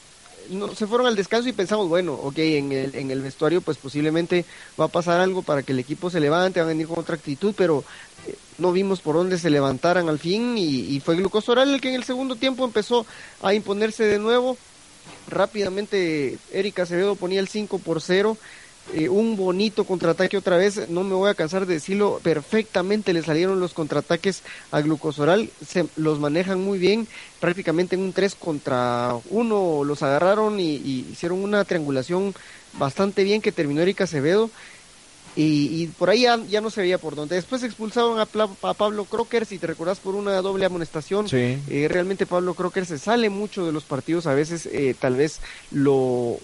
no, 0.50 0.74
se 0.74 0.86
fueron 0.86 1.06
al 1.06 1.16
descanso 1.16 1.48
y 1.48 1.52
pensamos, 1.52 1.88
bueno, 1.88 2.14
ok, 2.14 2.38
en 2.38 2.72
el, 2.72 2.94
en 2.94 3.10
el 3.10 3.22
vestuario 3.22 3.60
pues 3.60 3.76
posiblemente 3.76 4.44
va 4.78 4.86
a 4.86 4.88
pasar 4.88 5.20
algo 5.20 5.42
para 5.42 5.62
que 5.62 5.72
el 5.72 5.78
equipo 5.78 6.10
se 6.10 6.20
levante, 6.20 6.60
van 6.60 6.68
a 6.68 6.72
venir 6.72 6.88
con 6.88 6.98
otra 6.98 7.14
actitud, 7.14 7.54
pero 7.56 7.84
eh, 8.26 8.34
no 8.58 8.72
vimos 8.72 9.00
por 9.00 9.14
dónde 9.14 9.38
se 9.38 9.50
levantaran 9.50 10.08
al 10.08 10.18
fin 10.18 10.58
y, 10.58 10.94
y 10.94 11.00
fue 11.00 11.16
Glucosoral 11.16 11.72
el 11.72 11.80
que 11.80 11.90
en 11.90 11.94
el 11.94 12.04
segundo 12.04 12.36
tiempo 12.36 12.64
empezó 12.64 13.06
a 13.42 13.54
imponerse 13.54 14.04
de 14.04 14.18
nuevo. 14.18 14.56
Rápidamente 15.28 16.38
Erika 16.52 16.82
Acevedo 16.82 17.14
ponía 17.14 17.40
el 17.40 17.48
5 17.48 17.78
por 17.78 18.00
0. 18.00 18.36
Eh, 18.92 19.08
un 19.08 19.36
bonito 19.36 19.84
contraataque 19.84 20.36
otra 20.36 20.56
vez, 20.56 20.88
no 20.88 21.04
me 21.04 21.14
voy 21.14 21.30
a 21.30 21.34
cansar 21.34 21.64
de 21.64 21.74
decirlo, 21.74 22.18
perfectamente 22.24 23.12
le 23.12 23.22
salieron 23.22 23.60
los 23.60 23.72
contraataques 23.72 24.42
a 24.72 24.80
Glucosoral, 24.80 25.48
se 25.64 25.86
los 25.96 26.18
manejan 26.18 26.60
muy 26.60 26.78
bien, 26.80 27.06
prácticamente 27.38 27.94
en 27.94 28.02
un 28.02 28.12
3 28.12 28.34
contra 28.34 29.14
1 29.30 29.84
los 29.84 30.02
agarraron 30.02 30.58
y, 30.58 30.74
y 30.74 31.06
hicieron 31.12 31.38
una 31.44 31.64
triangulación 31.64 32.34
bastante 32.78 33.22
bien 33.22 33.40
que 33.40 33.52
terminó 33.52 33.80
Erika 33.80 34.04
Acevedo 34.04 34.50
y, 35.36 35.82
y 35.82 35.86
por 35.86 36.10
ahí 36.10 36.22
ya, 36.22 36.40
ya 36.48 36.60
no 36.60 36.70
se 36.70 36.80
veía 36.80 36.98
por 36.98 37.14
dónde. 37.14 37.36
Después 37.36 37.62
expulsaron 37.62 38.18
a, 38.18 38.26
Pla- 38.26 38.48
a 38.62 38.74
Pablo 38.74 39.04
Crocker, 39.04 39.46
si 39.46 39.58
te 39.58 39.68
recordás, 39.68 40.00
por 40.00 40.16
una 40.16 40.32
doble 40.42 40.66
amonestación. 40.66 41.28
Sí. 41.28 41.58
Eh, 41.68 41.86
realmente 41.88 42.26
Pablo 42.26 42.54
Crocker 42.54 42.84
se 42.84 42.98
sale 42.98 43.30
mucho 43.30 43.64
de 43.64 43.70
los 43.70 43.84
partidos, 43.84 44.26
a 44.26 44.34
veces 44.34 44.66
eh, 44.66 44.96
tal 44.98 45.14
vez 45.14 45.38
lo 45.70 46.38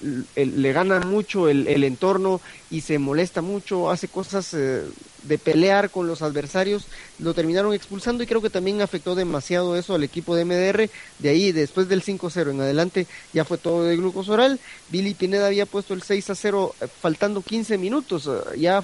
el- 0.00 0.62
le 0.62 0.72
gana 0.72 1.00
mucho 1.00 1.48
el, 1.48 1.66
entorno 1.84 2.40
y 2.70 2.82
se 2.82 2.98
molesta 2.98 3.42
mucho, 3.42 3.90
hace 3.90 4.08
cosas 4.08 4.54
eh, 4.54 4.82
de 5.22 5.38
pelear 5.38 5.90
con 5.90 6.06
los 6.06 6.22
adversarios, 6.22 6.86
lo 7.18 7.34
terminaron 7.34 7.74
expulsando 7.74 8.22
y 8.22 8.26
creo 8.26 8.40
que 8.40 8.50
también 8.50 8.80
afectó 8.80 9.14
demasiado 9.14 9.76
eso 9.76 9.94
al 9.94 10.04
equipo 10.04 10.36
de 10.36 10.44
MDR, 10.44 10.90
de 11.18 11.28
ahí 11.28 11.52
después 11.52 11.88
del 11.88 12.02
5-0 12.02 12.50
en 12.50 12.60
adelante 12.60 13.06
ya 13.32 13.44
fue 13.44 13.58
todo 13.58 13.84
de 13.84 13.96
glucosoral, 13.96 14.60
Billy 14.90 15.14
Pineda 15.14 15.46
había 15.46 15.66
puesto 15.66 15.94
el 15.94 16.02
6-0 16.02 16.74
eh, 16.80 16.88
faltando 17.00 17.42
15 17.42 17.78
minutos, 17.78 18.28
eh, 18.28 18.58
ya 18.58 18.82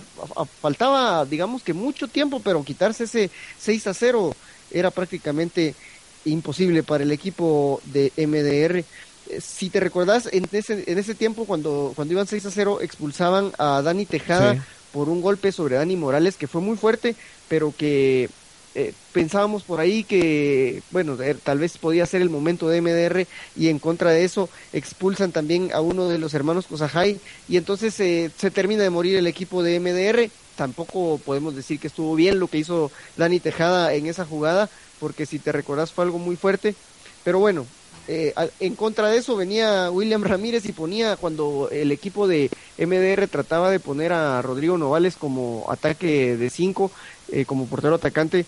faltaba 0.61 1.25
digamos 1.25 1.63
que 1.63 1.75
mucho 1.75 2.09
tiempo, 2.09 2.41
pero 2.43 2.65
quitarse 2.65 3.05
ese 3.05 3.31
6-0 3.59 4.35
era 4.71 4.91
prácticamente 4.91 5.75
imposible 6.25 6.83
para 6.83 7.05
el 7.05 7.13
equipo 7.13 7.81
de 7.85 8.13
MDR. 8.17 8.85
Eh, 9.31 9.41
Si 9.41 9.71
te 9.71 9.81
recordás, 9.81 10.29
en 10.33 10.47
ese, 10.53 10.85
en 10.87 10.99
ese 10.99 11.15
tiempo 11.15 11.45
cuando, 11.45 11.93
cuando 11.95 12.13
iban 12.13 12.27
6 12.27 12.47
a 12.47 12.51
0 12.51 12.79
expulsaban 12.81 13.53
a 13.59 13.83
Dani 13.83 14.07
Tejada 14.07 14.55
Sí. 14.55 14.61
por 14.93 15.09
un 15.09 15.21
golpe 15.23 15.53
sobre 15.53 15.77
Dani 15.77 15.97
Morales 15.97 16.37
que 16.37 16.47
fue 16.47 16.61
muy 16.61 16.77
fuerte, 16.77 17.17
pero 17.49 17.73
que 17.77 18.29
eh, 18.77 18.93
pensábamos 19.13 19.63
por 19.63 19.79
ahí 19.79 20.03
que, 20.03 20.83
bueno, 20.91 21.17
eh, 21.23 21.37
tal 21.43 21.59
vez 21.61 21.79
podía 21.79 22.07
ser 22.07 22.23
el 22.23 22.29
momento 22.31 22.69
de 22.69 22.81
MDR 22.81 23.27
y 23.57 23.69
en 23.69 23.79
contra 23.79 24.11
de 24.11 24.25
eso 24.25 24.49
expulsan 24.73 25.31
también 25.31 25.71
a 25.73 25.81
uno 25.81 26.09
de 26.09 26.19
los 26.19 26.35
hermanos 26.35 26.67
Cosajay 26.67 27.21
y 27.49 27.57
entonces 27.57 27.99
eh, 28.01 28.33
se 28.37 28.51
termina 28.51 28.83
de 28.83 28.91
morir 28.91 29.15
el 29.17 29.29
equipo 29.29 29.63
de 29.63 29.79
MDR. 29.79 30.29
Tampoco 30.57 31.19
podemos 31.25 31.55
decir 31.55 31.79
que 31.79 31.87
estuvo 31.87 32.15
bien 32.17 32.39
lo 32.41 32.49
que 32.49 32.59
hizo 32.59 32.91
Dani 33.17 33.39
Tejada 33.41 33.95
en 33.95 34.07
esa 34.07 34.25
jugada, 34.27 34.69
porque 34.99 35.25
si 35.27 35.39
te 35.39 35.53
recordás 35.53 35.93
fue 35.93 36.05
algo 36.05 36.19
muy 36.19 36.35
fuerte. 36.37 36.75
Pero 37.23 37.39
bueno, 37.39 37.67
eh, 38.09 38.35
en 38.61 38.75
contra 38.75 39.09
de 39.09 39.19
eso 39.19 39.37
venía 39.37 39.91
William 39.91 40.23
Ramírez 40.23 40.67
y 40.67 40.73
ponía 40.73 41.17
cuando 41.17 41.69
el 41.71 41.93
equipo 41.93 42.29
de 42.29 42.51
MDR 42.79 43.29
trataba 43.29 43.71
de 43.71 43.81
poner 43.81 44.13
a 44.13 44.43
Rodrigo 44.43 44.79
Novales 44.79 45.17
como 45.17 45.67
ataque 45.71 46.37
de 46.37 46.51
5, 46.51 46.91
como 47.47 47.67
portero 47.67 47.95
atacante, 47.97 48.47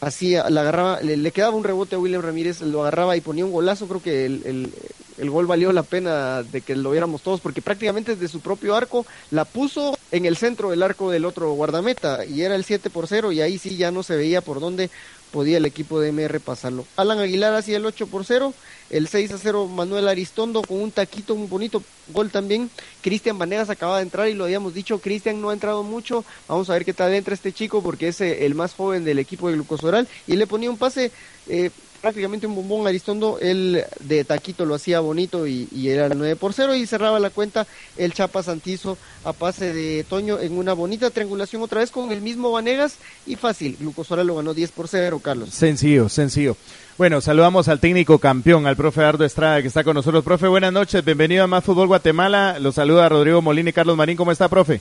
hacía, 0.00 0.48
la 0.50 0.62
agarraba, 0.62 1.00
le, 1.00 1.30
quedaba 1.30 1.56
un 1.56 1.64
rebote 1.64 1.96
a 1.96 1.98
William 1.98 2.22
Ramírez, 2.22 2.60
lo 2.60 2.82
agarraba 2.82 3.16
y 3.16 3.20
ponía 3.20 3.44
un 3.44 3.52
golazo, 3.52 3.86
creo 3.86 4.02
que 4.02 4.26
el, 4.26 4.72
el 5.18 5.30
gol 5.30 5.46
valió 5.46 5.72
la 5.72 5.82
pena 5.82 6.42
de 6.42 6.60
que 6.60 6.76
lo 6.76 6.90
viéramos 6.90 7.22
todos, 7.22 7.40
porque 7.40 7.62
prácticamente 7.62 8.14
desde 8.14 8.28
su 8.28 8.40
propio 8.40 8.74
arco 8.74 9.06
la 9.30 9.44
puso 9.44 9.98
en 10.12 10.26
el 10.26 10.36
centro 10.36 10.70
del 10.70 10.82
arco 10.82 11.10
del 11.10 11.24
otro 11.24 11.52
guardameta, 11.52 12.24
y 12.24 12.42
era 12.42 12.54
el 12.54 12.64
7 12.64 12.90
por 12.90 13.06
0, 13.06 13.32
y 13.32 13.40
ahí 13.40 13.58
sí 13.58 13.76
ya 13.76 13.90
no 13.90 14.02
se 14.02 14.16
veía 14.16 14.40
por 14.40 14.60
dónde 14.60 14.90
podía 15.36 15.58
el 15.58 15.66
equipo 15.66 16.00
de 16.00 16.12
MR 16.12 16.40
pasarlo. 16.40 16.86
Alan 16.96 17.18
Aguilar 17.18 17.54
hacía 17.54 17.76
el 17.76 17.86
8 17.86 18.06
por 18.06 18.24
0, 18.24 18.54
el 18.90 19.08
6 19.08 19.32
a 19.32 19.38
0 19.38 19.66
Manuel 19.66 20.08
Aristondo 20.08 20.62
con 20.62 20.80
un 20.80 20.90
taquito, 20.90 21.34
un 21.34 21.48
bonito 21.48 21.82
gol 22.08 22.30
también. 22.30 22.70
Cristian 23.02 23.38
Vanegas 23.38 23.68
acaba 23.68 23.96
de 23.96 24.04
entrar 24.04 24.28
y 24.28 24.34
lo 24.34 24.44
habíamos 24.44 24.72
dicho, 24.72 25.00
Cristian 25.00 25.40
no 25.40 25.50
ha 25.50 25.52
entrado 25.52 25.82
mucho, 25.82 26.24
vamos 26.48 26.70
a 26.70 26.74
ver 26.74 26.84
qué 26.84 26.94
tal 26.94 27.12
entra 27.12 27.34
este 27.34 27.52
chico 27.52 27.82
porque 27.82 28.08
es 28.08 28.20
eh, 28.20 28.46
el 28.46 28.54
más 28.54 28.74
joven 28.74 29.04
del 29.04 29.18
equipo 29.18 29.48
de 29.48 29.54
Glucosoral 29.54 30.08
y 30.26 30.36
le 30.36 30.46
ponía 30.46 30.70
un 30.70 30.78
pase 30.78 31.10
eh, 31.48 31.70
prácticamente 32.00 32.46
un 32.46 32.54
bombón 32.54 32.86
Aristondo, 32.86 33.38
él 33.40 33.84
de 34.00 34.24
taquito 34.24 34.64
lo 34.64 34.74
hacía 34.74 35.00
bonito 35.00 35.46
y, 35.46 35.68
y 35.72 35.88
era 35.88 36.06
el 36.06 36.16
9 36.16 36.36
por 36.36 36.52
0 36.52 36.74
y 36.74 36.86
cerraba 36.86 37.18
la 37.18 37.30
cuenta 37.30 37.66
el 37.96 38.12
Chapa 38.12 38.42
Santizo 38.42 38.98
a 39.24 39.32
pase 39.32 39.72
de 39.72 40.04
Toño 40.04 40.38
en 40.38 40.56
una 40.56 40.72
bonita 40.72 41.10
triangulación 41.10 41.62
otra 41.62 41.80
vez 41.80 41.90
con 41.90 42.12
el 42.12 42.20
mismo 42.20 42.52
Vanegas 42.52 42.96
y 43.26 43.36
fácil, 43.36 43.76
Glucosoral 43.78 44.26
lo 44.26 44.36
ganó 44.36 44.54
10 44.54 44.72
por 44.72 44.88
0, 44.88 45.20
Carlos. 45.22 45.50
Sencillo, 45.50 46.08
sencillo. 46.08 46.56
Bueno, 46.98 47.20
saludamos 47.20 47.68
al 47.68 47.78
técnico 47.78 48.18
campeón, 48.18 48.66
al 48.66 48.76
profe 48.76 49.02
Ardo 49.02 49.24
Estrada, 49.24 49.60
que 49.60 49.68
está 49.68 49.84
con 49.84 49.94
nosotros. 49.94 50.24
Profe, 50.24 50.48
buenas 50.48 50.72
noches, 50.72 51.04
bienvenido 51.04 51.44
a 51.44 51.46
Más 51.46 51.62
Fútbol 51.62 51.88
Guatemala. 51.88 52.58
Los 52.58 52.76
saluda 52.76 53.08
Rodrigo 53.08 53.42
Molina 53.42 53.68
y 53.68 53.72
Carlos 53.74 53.98
Marín. 53.98 54.16
¿Cómo 54.16 54.32
está, 54.32 54.48
profe? 54.48 54.80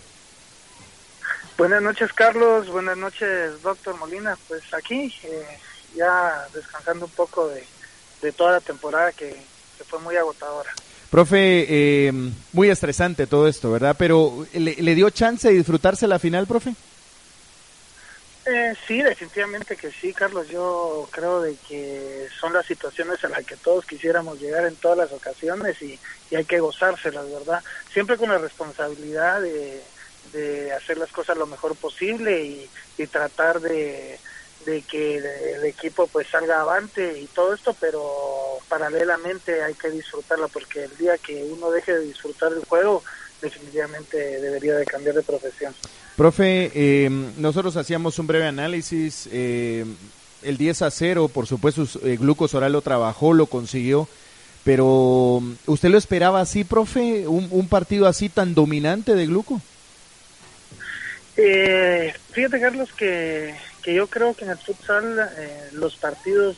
Buenas 1.57 1.81
noches, 1.81 2.13
Carlos. 2.13 2.69
Buenas 2.69 2.97
noches, 2.97 3.61
doctor 3.61 3.97
Molina. 3.97 4.37
Pues 4.47 4.61
aquí, 4.73 5.13
eh, 5.23 5.45
ya 5.95 6.47
descansando 6.53 7.05
un 7.05 7.11
poco 7.11 7.47
de, 7.47 7.63
de 8.21 8.31
toda 8.31 8.53
la 8.53 8.61
temporada 8.61 9.11
que, 9.11 9.29
que 9.77 9.83
fue 9.83 9.99
muy 9.99 10.15
agotadora. 10.15 10.71
Profe, 11.09 11.65
eh, 11.69 12.11
muy 12.51 12.69
estresante 12.69 13.27
todo 13.27 13.47
esto, 13.47 13.71
¿verdad? 13.71 13.95
Pero 13.97 14.45
¿le, 14.53 14.75
le 14.75 14.95
dio 14.95 15.09
chance 15.09 15.47
de 15.47 15.53
disfrutarse 15.55 16.07
la 16.07 16.19
final, 16.19 16.45
profe? 16.47 16.73
Eh, 18.47 18.75
sí, 18.87 19.01
definitivamente 19.01 19.75
que 19.75 19.91
sí, 19.91 20.13
Carlos. 20.13 20.47
Yo 20.49 21.07
creo 21.11 21.41
de 21.41 21.55
que 21.67 22.27
son 22.39 22.53
las 22.53 22.65
situaciones 22.65 23.23
a 23.23 23.29
las 23.29 23.45
que 23.45 23.55
todos 23.55 23.85
quisiéramos 23.85 24.39
llegar 24.39 24.65
en 24.65 24.75
todas 24.75 24.97
las 24.97 25.11
ocasiones 25.11 25.81
y, 25.81 25.99
y 26.29 26.35
hay 26.35 26.45
que 26.45 26.59
gozárselas, 26.59 27.31
¿verdad? 27.31 27.63
Siempre 27.91 28.17
con 28.17 28.29
la 28.29 28.37
responsabilidad 28.37 29.41
de, 29.41 29.81
de 30.33 30.73
hacer 30.73 30.97
las 30.97 31.11
cosas 31.11 31.37
lo 31.37 31.47
mejor 31.47 31.75
posible 31.75 32.43
y, 32.43 32.69
y 32.97 33.07
tratar 33.07 33.61
de, 33.61 34.19
de 34.65 34.81
que 34.81 35.17
el 35.17 35.63
equipo 35.63 36.07
pues 36.07 36.27
salga 36.27 36.61
avante 36.61 37.19
y 37.19 37.25
todo 37.27 37.53
esto, 37.53 37.75
pero 37.79 38.03
paralelamente 38.67 39.63
hay 39.63 39.73
que 39.75 39.89
disfrutarla 39.89 40.47
porque 40.47 40.85
el 40.85 40.97
día 40.97 41.17
que 41.17 41.43
uno 41.43 41.71
deje 41.71 41.93
de 41.93 42.05
disfrutar 42.05 42.51
el 42.51 42.65
juego, 42.65 43.03
definitivamente 43.41 44.17
debería 44.41 44.75
de 44.75 44.85
cambiar 44.85 45.15
de 45.15 45.23
profesión. 45.23 45.73
Profe, 46.15 46.71
eh, 46.73 47.09
nosotros 47.37 47.75
hacíamos 47.77 48.17
un 48.19 48.27
breve 48.27 48.47
análisis. 48.47 49.27
Eh, 49.31 49.85
el 50.43 50.57
10 50.57 50.83
a 50.83 50.91
0, 50.91 51.27
por 51.27 51.47
supuesto, 51.47 51.85
eh, 52.03 52.17
Glucos 52.17 52.53
Oral 52.53 52.71
lo 52.71 52.81
trabajó, 52.81 53.33
lo 53.33 53.47
consiguió. 53.47 54.07
Pero, 54.63 55.43
¿usted 55.67 55.89
lo 55.89 55.97
esperaba 55.97 56.41
así, 56.41 56.63
profe? 56.63 57.27
¿Un, 57.27 57.47
un 57.51 57.67
partido 57.67 58.07
así 58.07 58.29
tan 58.29 58.55
dominante 58.55 59.13
de 59.13 59.27
Gluco? 59.27 59.61
Eh, 61.37 62.13
fíjate, 62.31 62.61
Carlos, 62.61 62.93
que, 62.93 63.55
que 63.83 63.93
yo 63.93 64.07
creo 64.07 64.33
que 64.33 64.45
en 64.45 64.51
el 64.51 64.57
futsal 64.57 65.31
eh, 65.37 65.69
los 65.73 65.95
partidos 65.97 66.57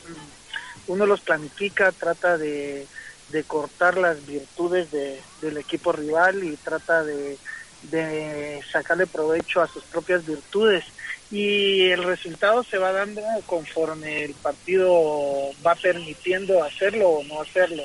uno 0.87 1.05
los 1.05 1.21
planifica, 1.21 1.91
trata 1.91 2.37
de, 2.37 2.87
de 3.29 3.43
cortar 3.43 3.97
las 3.97 4.25
virtudes 4.25 4.89
de, 4.91 5.19
del 5.41 5.57
equipo 5.57 5.91
rival 5.91 6.43
y 6.43 6.55
trata 6.57 7.03
de, 7.03 7.37
de 7.83 8.61
sacarle 8.71 9.05
provecho 9.05 9.61
a 9.61 9.67
sus 9.67 9.83
propias 9.83 10.25
virtudes. 10.25 10.85
Y 11.29 11.89
el 11.89 12.03
resultado 12.05 12.63
se 12.63 12.77
va 12.77 12.93
dando 12.93 13.21
conforme 13.45 14.23
el 14.23 14.33
partido 14.33 15.51
va 15.65 15.75
permitiendo 15.75 16.63
hacerlo 16.63 17.09
o 17.09 17.23
no 17.23 17.41
hacerlo. 17.41 17.83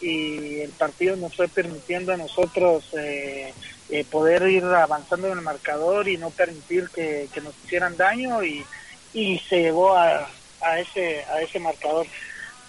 Y 0.00 0.60
el 0.60 0.70
partido 0.70 1.14
nos 1.14 1.36
fue 1.36 1.46
permitiendo 1.46 2.12
a 2.12 2.16
nosotros 2.16 2.84
eh, 2.98 3.52
eh, 3.90 4.04
poder 4.04 4.42
ir 4.48 4.64
avanzando 4.64 5.28
en 5.28 5.38
el 5.38 5.44
marcador 5.44 6.08
y 6.08 6.16
no 6.16 6.30
permitir 6.30 6.88
que, 6.90 7.28
que 7.32 7.40
nos 7.40 7.54
hicieran 7.64 7.96
daño 7.96 8.42
y, 8.42 8.64
y 9.12 9.38
se 9.48 9.62
llegó 9.62 9.96
a, 9.96 10.28
a 10.60 10.78
ese 10.78 11.24
a 11.24 11.40
ese 11.40 11.58
marcador. 11.58 12.06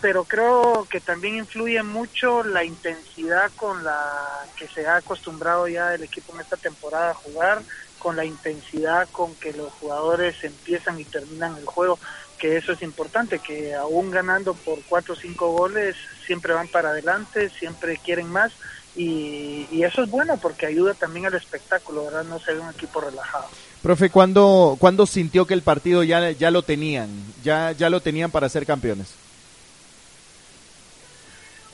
Pero 0.01 0.25
creo 0.25 0.87
que 0.89 0.99
también 0.99 1.35
influye 1.35 1.83
mucho 1.83 2.43
la 2.43 2.63
intensidad 2.63 3.51
con 3.55 3.83
la 3.83 4.47
que 4.57 4.67
se 4.67 4.87
ha 4.87 4.95
acostumbrado 4.95 5.67
ya 5.67 5.93
el 5.93 6.03
equipo 6.03 6.33
en 6.33 6.41
esta 6.41 6.57
temporada 6.57 7.11
a 7.11 7.13
jugar, 7.13 7.61
con 7.99 8.15
la 8.15 8.25
intensidad 8.25 9.07
con 9.11 9.35
que 9.35 9.53
los 9.53 9.71
jugadores 9.73 10.43
empiezan 10.43 10.99
y 10.99 11.05
terminan 11.05 11.55
el 11.55 11.65
juego, 11.65 11.99
que 12.39 12.57
eso 12.57 12.71
es 12.71 12.81
importante, 12.81 13.37
que 13.37 13.75
aún 13.75 14.09
ganando 14.09 14.55
por 14.55 14.79
cuatro 14.89 15.13
o 15.13 15.17
cinco 15.17 15.51
goles, 15.51 15.95
siempre 16.25 16.55
van 16.55 16.67
para 16.67 16.89
adelante, 16.89 17.51
siempre 17.59 17.97
quieren 18.03 18.27
más, 18.27 18.51
y, 18.95 19.67
y 19.71 19.83
eso 19.83 20.03
es 20.03 20.09
bueno 20.09 20.37
porque 20.41 20.65
ayuda 20.65 20.93
también 20.93 21.25
al 21.25 21.35
espectáculo, 21.35 22.05
¿verdad? 22.05 22.23
No 22.23 22.39
ser 22.39 22.59
un 22.59 22.69
equipo 22.69 23.01
relajado. 23.01 23.47
Profe, 23.81 24.09
¿cuándo, 24.09 24.77
¿cuándo 24.79 25.05
sintió 25.05 25.47
que 25.47 25.53
el 25.53 25.63
partido 25.63 26.03
ya, 26.03 26.31
ya 26.31 26.51
lo 26.51 26.63
tenían? 26.63 27.09
Ya, 27.41 27.71
ya 27.71 27.89
lo 27.89 28.01
tenían 28.01 28.31
para 28.31 28.49
ser 28.49 28.65
campeones. 28.65 29.17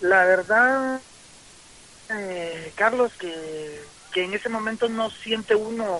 La 0.01 0.25
verdad, 0.25 1.01
eh, 2.09 2.71
Carlos, 2.75 3.12
que, 3.19 3.81
que 4.13 4.24
en 4.24 4.33
ese 4.33 4.47
momento 4.47 4.88
no 4.88 5.09
siente 5.09 5.55
uno 5.55 6.00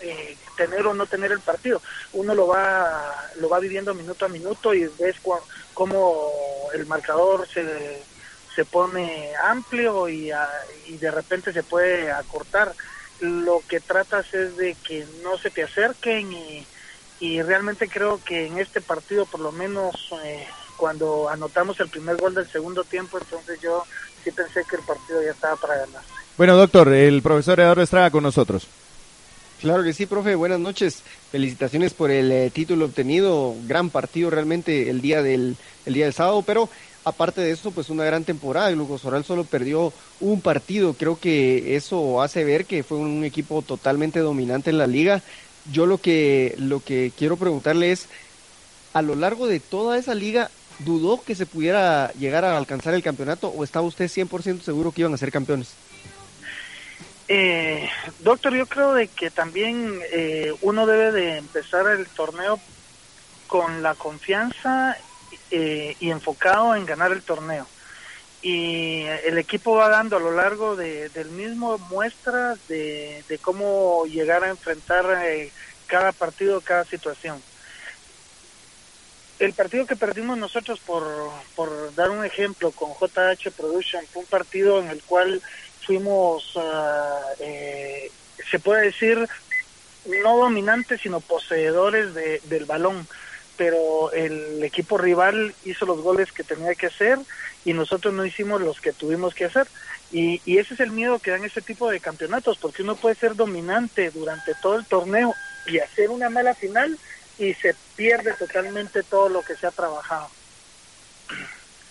eh, 0.00 0.36
tener 0.56 0.86
o 0.86 0.94
no 0.94 1.06
tener 1.06 1.32
el 1.32 1.40
partido. 1.40 1.82
Uno 2.12 2.34
lo 2.34 2.46
va 2.46 3.30
lo 3.36 3.48
va 3.48 3.58
viviendo 3.58 3.92
minuto 3.92 4.24
a 4.24 4.28
minuto 4.28 4.72
y 4.72 4.86
ves 4.98 5.16
cua- 5.22 5.42
cómo 5.74 6.30
el 6.72 6.86
marcador 6.86 7.46
se, 7.52 8.04
se 8.54 8.64
pone 8.64 9.30
amplio 9.42 10.08
y, 10.08 10.30
a- 10.30 10.48
y 10.86 10.96
de 10.96 11.10
repente 11.10 11.52
se 11.52 11.62
puede 11.62 12.10
acortar. 12.12 12.72
Lo 13.20 13.62
que 13.68 13.80
tratas 13.80 14.26
es 14.34 14.56
de 14.56 14.74
que 14.86 15.06
no 15.22 15.38
se 15.38 15.50
te 15.50 15.62
acerquen 15.62 16.32
y, 16.32 16.66
y 17.20 17.40
realmente 17.42 17.88
creo 17.88 18.20
que 18.24 18.46
en 18.46 18.58
este 18.58 18.80
partido 18.80 19.24
por 19.26 19.40
lo 19.40 19.52
menos 19.52 19.94
eh, 20.24 20.46
cuando 20.76 21.28
anotamos 21.28 21.78
el 21.80 21.88
primer 21.88 22.16
gol 22.16 22.34
del 22.34 22.50
segundo 22.50 22.82
tiempo 22.84 23.16
entonces 23.18 23.60
yo 23.60 23.84
sí 24.24 24.30
pensé 24.32 24.62
que 24.68 24.76
el 24.76 24.82
partido 24.82 25.22
ya 25.22 25.30
estaba 25.30 25.56
para 25.56 25.76
ganar. 25.76 26.02
Bueno, 26.36 26.56
doctor, 26.56 26.92
el 26.92 27.22
profesor 27.22 27.60
Eduardo 27.60 27.82
Estrada 27.82 28.10
con 28.10 28.24
nosotros. 28.24 28.66
Claro 29.60 29.82
que 29.84 29.92
sí, 29.94 30.04
profe. 30.06 30.34
Buenas 30.34 30.58
noches. 30.60 31.02
Felicitaciones 31.30 31.94
por 31.94 32.10
el 32.10 32.30
eh, 32.32 32.50
título 32.50 32.86
obtenido. 32.86 33.54
Gran 33.66 33.88
partido 33.88 34.28
realmente 34.28 34.90
el 34.90 35.00
día 35.00 35.22
del 35.22 35.56
el 35.86 35.94
día 35.94 36.04
del 36.06 36.12
sábado, 36.14 36.42
pero 36.44 36.68
aparte 37.04 37.40
de 37.40 37.52
eso, 37.52 37.70
pues 37.70 37.90
una 37.90 38.04
gran 38.04 38.24
temporada. 38.24 38.70
El 38.70 38.78
Lugo 38.78 38.98
Soral 38.98 39.24
solo 39.24 39.44
perdió 39.44 39.92
un 40.20 40.40
partido. 40.40 40.94
Creo 40.94 41.18
que 41.18 41.76
eso 41.76 42.22
hace 42.22 42.44
ver 42.44 42.64
que 42.64 42.82
fue 42.82 42.98
un 42.98 43.24
equipo 43.24 43.62
totalmente 43.62 44.20
dominante 44.20 44.70
en 44.70 44.78
la 44.78 44.86
liga. 44.86 45.22
Yo 45.70 45.86
lo 45.86 45.98
que 45.98 46.54
lo 46.58 46.80
que 46.80 47.12
quiero 47.16 47.36
preguntarle 47.36 47.92
es 47.92 48.08
a 48.92 49.02
lo 49.02 49.14
largo 49.14 49.46
de 49.46 49.60
toda 49.60 49.98
esa 49.98 50.14
liga 50.14 50.50
dudó 50.80 51.22
que 51.22 51.34
se 51.34 51.46
pudiera 51.46 52.12
llegar 52.12 52.44
a 52.44 52.56
alcanzar 52.56 52.94
el 52.94 53.02
campeonato 53.02 53.48
o 53.48 53.64
estaba 53.64 53.86
usted 53.86 54.06
100% 54.06 54.62
seguro 54.62 54.92
que 54.92 55.02
iban 55.02 55.14
a 55.14 55.18
ser 55.18 55.30
campeones? 55.30 55.74
Eh, 57.28 57.88
doctor, 58.20 58.54
yo 58.54 58.66
creo 58.66 58.92
de 58.92 59.08
que 59.08 59.30
también 59.30 59.98
eh, 60.12 60.52
uno 60.62 60.86
debe 60.86 61.12
de 61.12 61.38
empezar 61.38 61.86
el 61.88 62.06
torneo 62.06 62.60
con 63.46 63.82
la 63.82 63.94
confianza 63.94 64.96
eh, 65.56 65.96
y 66.00 66.10
enfocado 66.10 66.74
en 66.74 66.84
ganar 66.84 67.12
el 67.12 67.22
torneo. 67.22 67.64
Y 68.42 69.02
el 69.24 69.38
equipo 69.38 69.76
va 69.76 69.88
dando 69.88 70.16
a 70.16 70.20
lo 70.20 70.32
largo 70.32 70.74
de, 70.74 71.08
del 71.10 71.28
mismo 71.28 71.78
muestras 71.78 72.58
de, 72.66 73.22
de 73.28 73.38
cómo 73.38 74.04
llegar 74.06 74.42
a 74.42 74.50
enfrentar 74.50 75.06
eh, 75.24 75.52
cada 75.86 76.10
partido, 76.10 76.60
cada 76.60 76.84
situación. 76.84 77.40
El 79.38 79.52
partido 79.52 79.86
que 79.86 79.94
perdimos 79.94 80.38
nosotros, 80.38 80.80
por, 80.80 81.04
por 81.54 81.94
dar 81.94 82.10
un 82.10 82.24
ejemplo, 82.24 82.72
con 82.72 82.90
JH 82.94 83.52
Production, 83.56 84.04
fue 84.12 84.22
un 84.22 84.28
partido 84.28 84.80
en 84.80 84.88
el 84.88 85.04
cual 85.04 85.40
fuimos, 85.86 86.52
ah, 86.56 87.20
eh, 87.38 88.10
se 88.50 88.58
puede 88.58 88.86
decir, 88.86 89.28
no 90.24 90.36
dominantes, 90.36 91.00
sino 91.00 91.20
poseedores 91.20 92.12
de, 92.12 92.40
del 92.44 92.64
balón. 92.64 93.06
Pero 93.56 94.12
el 94.12 94.62
equipo 94.64 94.98
rival 94.98 95.54
hizo 95.64 95.86
los 95.86 96.00
goles 96.00 96.32
que 96.32 96.44
tenía 96.44 96.74
que 96.74 96.86
hacer 96.86 97.18
y 97.64 97.72
nosotros 97.72 98.12
no 98.12 98.26
hicimos 98.26 98.60
los 98.60 98.80
que 98.80 98.92
tuvimos 98.92 99.34
que 99.34 99.44
hacer. 99.46 99.66
Y, 100.10 100.40
y 100.44 100.58
ese 100.58 100.74
es 100.74 100.80
el 100.80 100.90
miedo 100.90 101.18
que 101.18 101.30
dan 101.30 101.44
ese 101.44 101.62
tipo 101.62 101.90
de 101.90 102.00
campeonatos, 102.00 102.58
porque 102.58 102.82
uno 102.82 102.96
puede 102.96 103.14
ser 103.14 103.34
dominante 103.34 104.10
durante 104.10 104.54
todo 104.60 104.76
el 104.76 104.86
torneo 104.86 105.34
y 105.66 105.78
hacer 105.78 106.10
una 106.10 106.30
mala 106.30 106.54
final 106.54 106.98
y 107.38 107.54
se 107.54 107.74
pierde 107.96 108.32
totalmente 108.34 109.02
todo 109.02 109.28
lo 109.28 109.42
que 109.42 109.56
se 109.56 109.66
ha 109.66 109.70
trabajado. 109.70 110.28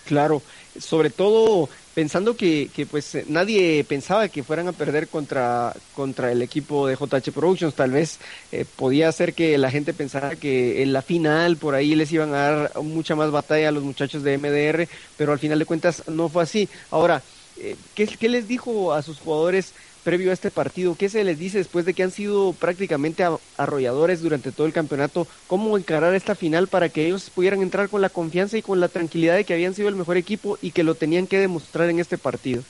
Claro, 0.06 0.42
sobre 0.78 1.10
todo 1.10 1.68
pensando 1.94 2.36
que, 2.36 2.70
que 2.74 2.86
pues 2.86 3.16
nadie 3.28 3.84
pensaba 3.84 4.28
que 4.28 4.42
fueran 4.42 4.68
a 4.68 4.72
perder 4.72 5.08
contra, 5.08 5.74
contra 5.94 6.32
el 6.32 6.42
equipo 6.42 6.88
de 6.88 6.96
JH 6.96 7.32
Productions, 7.32 7.74
tal 7.74 7.92
vez 7.92 8.18
eh, 8.50 8.64
podía 8.76 9.10
ser 9.12 9.32
que 9.34 9.56
la 9.58 9.70
gente 9.70 9.94
pensara 9.94 10.34
que 10.36 10.82
en 10.82 10.92
la 10.92 11.02
final 11.02 11.56
por 11.56 11.74
ahí 11.74 11.94
les 11.94 12.12
iban 12.12 12.34
a 12.34 12.50
dar 12.50 12.82
mucha 12.82 13.14
más 13.14 13.30
batalla 13.30 13.68
a 13.68 13.72
los 13.72 13.84
muchachos 13.84 14.22
de 14.24 14.38
MDR, 14.38 14.88
pero 15.16 15.32
al 15.32 15.38
final 15.38 15.58
de 15.58 15.66
cuentas 15.66 16.02
no 16.08 16.28
fue 16.28 16.42
así. 16.42 16.68
Ahora, 16.90 17.22
eh, 17.58 17.76
¿qué, 17.94 18.06
¿qué 18.06 18.28
les 18.28 18.48
dijo 18.48 18.92
a 18.92 19.02
sus 19.02 19.20
jugadores 19.20 19.72
previo 20.04 20.30
a 20.30 20.34
este 20.34 20.52
partido? 20.52 20.96
¿Qué 20.96 21.08
se 21.08 21.24
les 21.24 21.38
dice 21.38 21.58
después 21.58 21.84
de 21.86 21.94
que 21.94 22.04
han 22.04 22.12
sido 22.12 22.58
prácticamente 22.58 23.24
arrolladores 23.56 24.20
durante 24.22 24.52
todo 24.52 24.66
el 24.68 24.72
campeonato? 24.72 25.28
¿Cómo 25.48 25.76
encarar 25.78 26.14
esta 26.14 26.36
final 26.36 26.68
para 26.68 26.90
que 26.90 27.06
ellos 27.06 27.30
pudieran 27.30 27.62
entrar 27.62 27.88
con 27.88 28.02
la 28.02 28.10
confianza 28.10 28.58
y 28.58 28.62
con 28.62 28.80
la 28.80 28.90
tranquilidad 28.90 29.36
de 29.36 29.46
que 29.46 29.54
habían 29.54 29.74
sido 29.74 29.88
el 29.88 29.96
mejor 29.96 30.16
equipo 30.18 30.58
y 30.60 30.72
que 30.72 30.84
lo 30.84 30.96
tenían 30.96 31.26
que 31.26 31.40
demostrar 31.40 31.90
en 31.90 31.98
este 32.00 32.18
partido? 32.18 32.64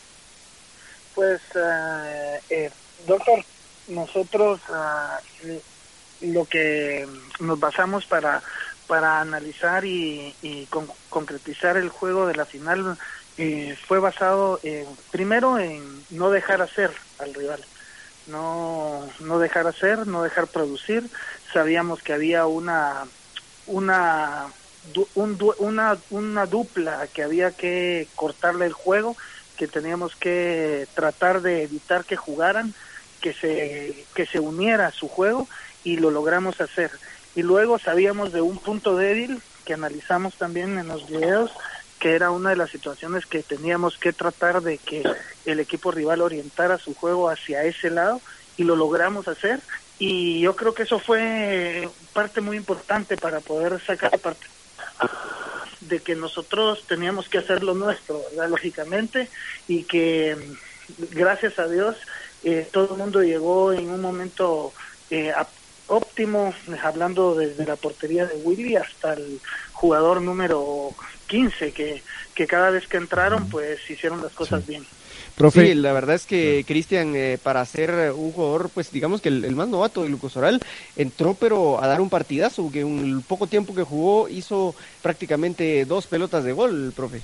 Pues, 1.14 1.42
eh, 1.54 2.40
eh, 2.50 2.70
doctor, 3.06 3.44
nosotros 3.86 4.60
ah, 4.70 5.20
lo 6.20 6.46
que 6.46 7.06
nos 7.40 7.60
basamos 7.60 8.06
para, 8.06 8.42
para 8.86 9.20
analizar 9.20 9.84
y, 9.84 10.36
y 10.42 10.66
con- 10.68 10.92
concretizar 11.08 11.76
el 11.76 11.88
juego 11.90 12.26
de 12.26 12.34
la 12.34 12.46
final 12.46 12.98
eh, 13.38 13.76
fue 13.86 13.98
basado 13.98 14.60
en, 14.62 14.86
primero 15.10 15.58
en 15.58 16.04
no 16.10 16.30
dejar 16.30 16.62
hacer 16.62 16.90
al 17.18 17.34
rival, 17.34 17.64
no, 18.26 19.08
no 19.20 19.38
dejar 19.38 19.66
hacer, 19.66 20.06
no 20.06 20.22
dejar 20.22 20.46
producir. 20.46 21.08
Sabíamos 21.52 22.02
que 22.02 22.12
había 22.12 22.46
una, 22.46 23.04
una, 23.66 24.46
un 25.14 25.54
una, 25.58 25.98
una 26.10 26.46
dupla 26.46 27.06
que 27.12 27.22
había 27.22 27.50
que 27.50 28.08
cortarle 28.14 28.66
el 28.66 28.72
juego 28.72 29.16
que 29.56 29.68
teníamos 29.68 30.16
que 30.16 30.86
tratar 30.94 31.40
de 31.40 31.62
evitar 31.62 32.04
que 32.04 32.16
jugaran, 32.16 32.74
que 33.20 33.32
se, 33.32 34.04
que 34.14 34.26
se 34.26 34.40
uniera 34.40 34.88
a 34.88 34.92
su 34.92 35.08
juego 35.08 35.48
y 35.84 35.96
lo 35.96 36.10
logramos 36.10 36.60
hacer. 36.60 36.90
Y 37.34 37.42
luego 37.42 37.78
sabíamos 37.78 38.32
de 38.32 38.40
un 38.40 38.58
punto 38.58 38.96
débil 38.96 39.40
que 39.64 39.74
analizamos 39.74 40.34
también 40.34 40.78
en 40.78 40.88
los 40.88 41.08
videos, 41.08 41.52
que 42.04 42.14
era 42.14 42.30
una 42.30 42.50
de 42.50 42.56
las 42.56 42.68
situaciones 42.68 43.24
que 43.24 43.42
teníamos 43.42 43.96
que 43.96 44.12
tratar 44.12 44.60
de 44.60 44.76
que 44.76 45.02
el 45.46 45.58
equipo 45.58 45.90
rival 45.90 46.20
orientara 46.20 46.76
su 46.76 46.94
juego 46.94 47.30
hacia 47.30 47.64
ese 47.64 47.88
lado 47.88 48.20
y 48.58 48.64
lo 48.64 48.76
logramos 48.76 49.26
hacer. 49.26 49.60
Y 49.98 50.40
yo 50.40 50.54
creo 50.54 50.74
que 50.74 50.82
eso 50.82 50.98
fue 50.98 51.88
parte 52.12 52.42
muy 52.42 52.58
importante 52.58 53.16
para 53.16 53.40
poder 53.40 53.80
sacar 53.86 54.18
parte 54.18 54.46
de 55.80 56.00
que 56.00 56.14
nosotros 56.14 56.84
teníamos 56.86 57.30
que 57.30 57.38
hacer 57.38 57.62
lo 57.62 57.72
nuestro, 57.72 58.20
lógicamente, 58.50 59.30
y 59.66 59.84
que 59.84 60.36
gracias 61.10 61.58
a 61.58 61.68
Dios 61.68 61.96
eh, 62.42 62.68
todo 62.70 62.96
el 62.96 62.98
mundo 62.98 63.22
llegó 63.22 63.72
en 63.72 63.88
un 63.88 64.02
momento 64.02 64.74
eh, 65.08 65.32
óptimo, 65.86 66.54
hablando 66.82 67.34
desde 67.34 67.64
la 67.64 67.76
portería 67.76 68.26
de 68.26 68.36
Willy 68.36 68.76
hasta 68.76 69.14
el 69.14 69.40
jugador 69.72 70.20
número 70.20 70.90
15, 71.24 71.72
que, 71.72 72.02
que 72.34 72.46
cada 72.46 72.70
vez 72.70 72.86
que 72.86 72.96
entraron 72.96 73.48
pues 73.48 73.78
hicieron 73.90 74.22
las 74.22 74.32
cosas 74.32 74.66
bien. 74.66 74.84
Profe, 75.34 75.66
Sí, 75.66 75.74
la 75.74 75.92
verdad 75.92 76.14
es 76.14 76.26
que 76.26 76.64
Cristian, 76.66 77.16
eh, 77.16 77.38
para 77.42 77.64
ser 77.66 77.90
eh, 77.90 78.10
un 78.12 78.30
jugador, 78.30 78.70
pues 78.72 78.92
digamos 78.92 79.20
que 79.20 79.30
el, 79.30 79.44
el 79.44 79.56
más 79.56 79.68
novato 79.68 80.04
de 80.04 80.08
Lucas 80.08 80.36
Oral, 80.36 80.60
entró 80.96 81.34
pero 81.34 81.82
a 81.82 81.88
dar 81.88 82.00
un 82.00 82.08
partidazo, 82.08 82.70
que 82.70 82.82
en 82.82 82.98
el 83.00 83.22
poco 83.22 83.48
tiempo 83.48 83.74
que 83.74 83.82
jugó 83.82 84.28
hizo 84.28 84.76
prácticamente 85.02 85.84
dos 85.86 86.06
pelotas 86.06 86.44
de 86.44 86.52
gol, 86.52 86.92
profe. 86.94 87.20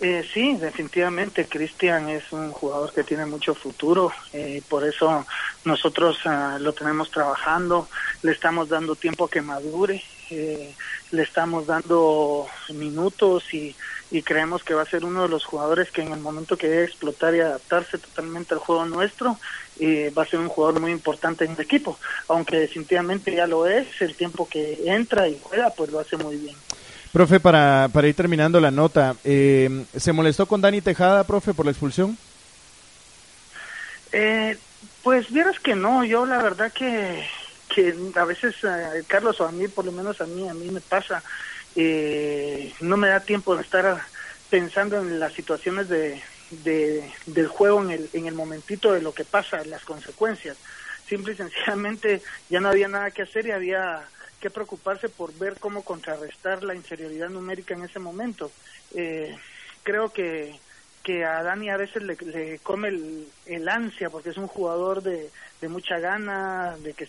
Eh, 0.00 0.24
sí, 0.32 0.56
definitivamente 0.56 1.46
Cristian 1.46 2.08
es 2.08 2.30
un 2.30 2.52
jugador 2.52 2.92
que 2.92 3.02
tiene 3.02 3.26
mucho 3.26 3.52
futuro, 3.52 4.12
eh, 4.32 4.62
por 4.68 4.84
eso 4.86 5.26
nosotros 5.64 6.20
ah, 6.24 6.56
lo 6.60 6.72
tenemos 6.72 7.10
trabajando, 7.10 7.88
le 8.22 8.30
estamos 8.30 8.68
dando 8.68 8.94
tiempo 8.94 9.26
que 9.26 9.42
madure, 9.42 10.00
eh, 10.30 10.74
le 11.10 11.22
estamos 11.22 11.66
dando 11.66 12.46
minutos 12.74 13.52
y, 13.52 13.74
y 14.10 14.22
creemos 14.22 14.62
que 14.62 14.74
va 14.74 14.82
a 14.82 14.90
ser 14.90 15.04
uno 15.04 15.22
de 15.22 15.28
los 15.28 15.44
jugadores 15.44 15.90
que 15.90 16.02
en 16.02 16.12
el 16.12 16.20
momento 16.20 16.56
que 16.56 16.68
debe 16.68 16.84
explotar 16.84 17.34
y 17.34 17.40
adaptarse 17.40 17.98
totalmente 17.98 18.54
al 18.54 18.60
juego 18.60 18.86
nuestro, 18.86 19.38
eh, 19.80 20.12
va 20.16 20.22
a 20.22 20.26
ser 20.26 20.40
un 20.40 20.48
jugador 20.48 20.80
muy 20.80 20.92
importante 20.92 21.44
en 21.44 21.52
el 21.52 21.60
equipo, 21.60 21.98
aunque 22.28 22.58
definitivamente 22.58 23.34
ya 23.34 23.46
lo 23.46 23.66
es, 23.66 23.86
el 24.00 24.14
tiempo 24.14 24.48
que 24.48 24.80
entra 24.86 25.28
y 25.28 25.38
juega 25.42 25.70
pues 25.70 25.90
lo 25.90 26.00
hace 26.00 26.16
muy 26.16 26.36
bien. 26.36 26.56
Profe, 27.12 27.40
para, 27.40 27.88
para 27.92 28.06
ir 28.06 28.14
terminando 28.14 28.60
la 28.60 28.70
nota, 28.70 29.16
eh, 29.24 29.84
¿se 29.96 30.12
molestó 30.12 30.46
con 30.46 30.60
Dani 30.60 30.80
Tejada, 30.80 31.24
profe, 31.24 31.54
por 31.54 31.64
la 31.64 31.70
expulsión? 31.72 32.18
Eh, 34.12 34.56
pues 35.02 35.30
vieras 35.30 35.58
que 35.60 35.74
no, 35.74 36.04
yo 36.04 36.26
la 36.26 36.42
verdad 36.42 36.72
que, 36.72 37.24
que 37.78 37.94
a 38.16 38.24
veces, 38.24 38.56
eh, 38.64 39.04
Carlos, 39.06 39.40
o 39.40 39.46
a 39.46 39.52
mí, 39.52 39.68
por 39.68 39.84
lo 39.84 39.92
menos 39.92 40.20
a 40.20 40.26
mí, 40.26 40.48
a 40.48 40.54
mí 40.54 40.68
me 40.68 40.80
pasa, 40.80 41.22
eh, 41.76 42.72
no 42.80 42.96
me 42.96 43.08
da 43.08 43.20
tiempo 43.20 43.54
de 43.54 43.62
estar 43.62 44.02
pensando 44.50 44.98
en 44.98 45.20
las 45.20 45.32
situaciones 45.32 45.88
de, 45.88 46.20
de, 46.50 47.08
del 47.26 47.46
juego 47.46 47.80
en 47.84 47.92
el, 47.92 48.10
en 48.14 48.26
el 48.26 48.34
momentito 48.34 48.92
de 48.92 49.00
lo 49.00 49.12
que 49.12 49.24
pasa, 49.24 49.64
las 49.64 49.84
consecuencias. 49.84 50.56
Simple 51.08 51.34
y 51.34 51.36
sencillamente 51.36 52.20
ya 52.50 52.58
no 52.58 52.68
había 52.68 52.88
nada 52.88 53.12
que 53.12 53.22
hacer 53.22 53.46
y 53.46 53.52
había 53.52 54.02
que 54.40 54.50
preocuparse 54.50 55.08
por 55.08 55.32
ver 55.34 55.56
cómo 55.60 55.84
contrarrestar 55.84 56.64
la 56.64 56.74
inferioridad 56.74 57.28
numérica 57.28 57.74
en 57.74 57.84
ese 57.84 58.00
momento. 58.00 58.50
Eh, 58.92 59.36
creo 59.84 60.12
que, 60.12 60.58
que 61.04 61.24
a 61.24 61.44
Dani 61.44 61.70
a 61.70 61.76
veces 61.76 62.02
le, 62.02 62.16
le 62.16 62.58
come 62.58 62.88
el, 63.46 63.68
ansia 63.68 64.10
porque 64.10 64.30
es 64.30 64.36
un 64.36 64.48
jugador 64.48 65.00
de, 65.00 65.30
de 65.60 65.68
mucha 65.68 66.00
gana, 66.00 66.76
de 66.82 66.92
que 66.94 67.04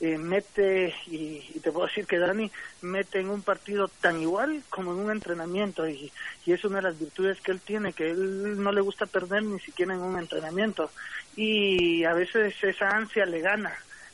eh, 0.00 0.16
mete, 0.16 0.94
y, 1.08 1.44
y, 1.54 1.60
te 1.60 1.72
puedo 1.72 1.86
decir 1.86 2.06
que 2.06 2.18
Dani 2.18 2.50
mete 2.82 3.18
en 3.18 3.30
un 3.30 3.42
partido 3.42 3.88
tan 3.88 4.20
igual 4.20 4.62
como 4.70 4.92
en 4.92 4.98
un 4.98 5.10
entrenamiento 5.10 5.88
y, 5.88 6.12
y 6.46 6.52
es 6.52 6.64
una 6.64 6.76
de 6.76 6.82
las 6.82 6.98
virtudes 6.98 7.40
que 7.40 7.50
él 7.50 7.60
tiene, 7.60 7.92
que 7.92 8.10
él 8.10 8.62
no 8.62 8.70
le 8.70 8.80
gusta 8.80 9.06
perder 9.06 9.42
ni 9.42 9.58
siquiera 9.58 9.94
en 9.94 10.00
un 10.00 10.18
entrenamiento 10.18 10.90
y 11.34 12.04
a 12.04 12.14
veces 12.14 12.54
esa 12.62 12.90
ansia 12.90 13.26
le 13.26 13.40
gana, 13.40 13.72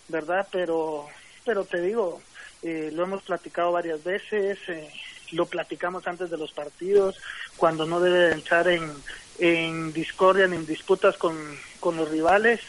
¿verdad? 0.08 0.48
Pero, 0.50 1.06
pero 1.44 1.64
te 1.64 1.80
digo, 1.80 2.22
eh, 2.62 2.90
lo 2.92 3.04
hemos 3.04 3.22
platicado 3.22 3.72
varias 3.72 4.02
veces, 4.02 4.58
eh, 4.68 4.88
lo 5.32 5.44
platicamos 5.46 6.06
antes 6.06 6.30
de 6.30 6.38
los 6.38 6.52
partidos, 6.52 7.20
cuando 7.56 7.84
no 7.84 8.00
debe 8.00 8.32
entrar 8.32 8.68
en, 8.68 8.90
en 9.38 9.92
discordia 9.92 10.46
ni 10.46 10.56
en 10.56 10.66
disputas 10.66 11.18
con, 11.18 11.36
con 11.80 11.96
los 11.96 12.10
rivales, 12.10 12.60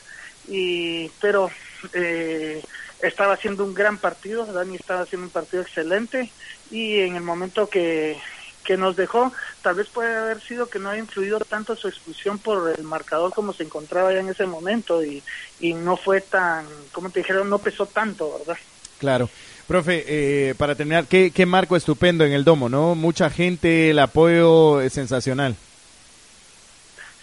y 0.47 1.10
pero 1.21 1.49
eh, 1.93 2.62
estaba 3.01 3.34
haciendo 3.34 3.63
un 3.63 3.73
gran 3.73 3.97
partido, 3.97 4.45
Dani 4.45 4.75
estaba 4.75 5.01
haciendo 5.01 5.27
un 5.27 5.31
partido 5.31 5.63
excelente 5.63 6.29
y 6.71 6.99
en 6.99 7.15
el 7.15 7.21
momento 7.21 7.69
que, 7.69 8.17
que 8.63 8.77
nos 8.77 8.95
dejó, 8.95 9.31
tal 9.62 9.75
vez 9.75 9.88
puede 9.88 10.15
haber 10.15 10.41
sido 10.41 10.67
que 10.67 10.79
no 10.79 10.89
haya 10.89 10.99
influido 10.99 11.39
tanto 11.39 11.75
su 11.75 11.88
expulsión 11.88 12.38
por 12.39 12.73
el 12.77 12.84
marcador 12.84 13.34
como 13.34 13.53
se 13.53 13.63
encontraba 13.63 14.13
ya 14.13 14.19
en 14.19 14.29
ese 14.29 14.45
momento 14.45 15.03
y, 15.03 15.23
y 15.60 15.73
no 15.73 15.97
fue 15.97 16.21
tan, 16.21 16.65
como 16.91 17.10
te 17.10 17.19
dijeron, 17.19 17.49
no 17.49 17.60
pesó 17.60 17.86
tanto, 17.86 18.38
¿verdad? 18.39 18.58
Claro. 18.99 19.29
Profe, 19.67 20.03
eh, 20.08 20.55
para 20.55 20.75
terminar, 20.75 21.08
¿qué, 21.08 21.31
qué 21.31 21.47
marco 21.47 21.75
estupendo 21.75 22.23
en 22.23 22.34
el 22.34 22.43
domo, 22.43 22.69
¿no? 22.69 22.93
Mucha 22.93 23.31
gente, 23.31 23.89
el 23.89 23.97
apoyo 23.97 24.79
es 24.79 24.93
sensacional. 24.93 25.55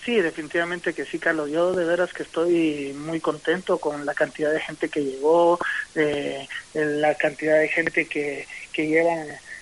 Sí, 0.04 0.20
definitivamente 0.20 0.94
que 0.94 1.04
sí, 1.04 1.18
Carlos. 1.18 1.50
Yo 1.50 1.72
de 1.72 1.84
veras 1.84 2.12
que 2.12 2.24
estoy 2.24 2.92
muy 2.92 3.20
contento 3.20 3.78
con 3.78 4.04
la 4.04 4.14
cantidad 4.14 4.52
de 4.52 4.60
gente 4.60 4.88
que 4.88 5.04
llegó, 5.04 5.58
eh, 5.94 6.48
la 6.74 7.14
cantidad 7.14 7.58
de 7.60 7.68
gente 7.68 8.06
que, 8.06 8.46
que 8.72 8.88
lleva 8.88 9.14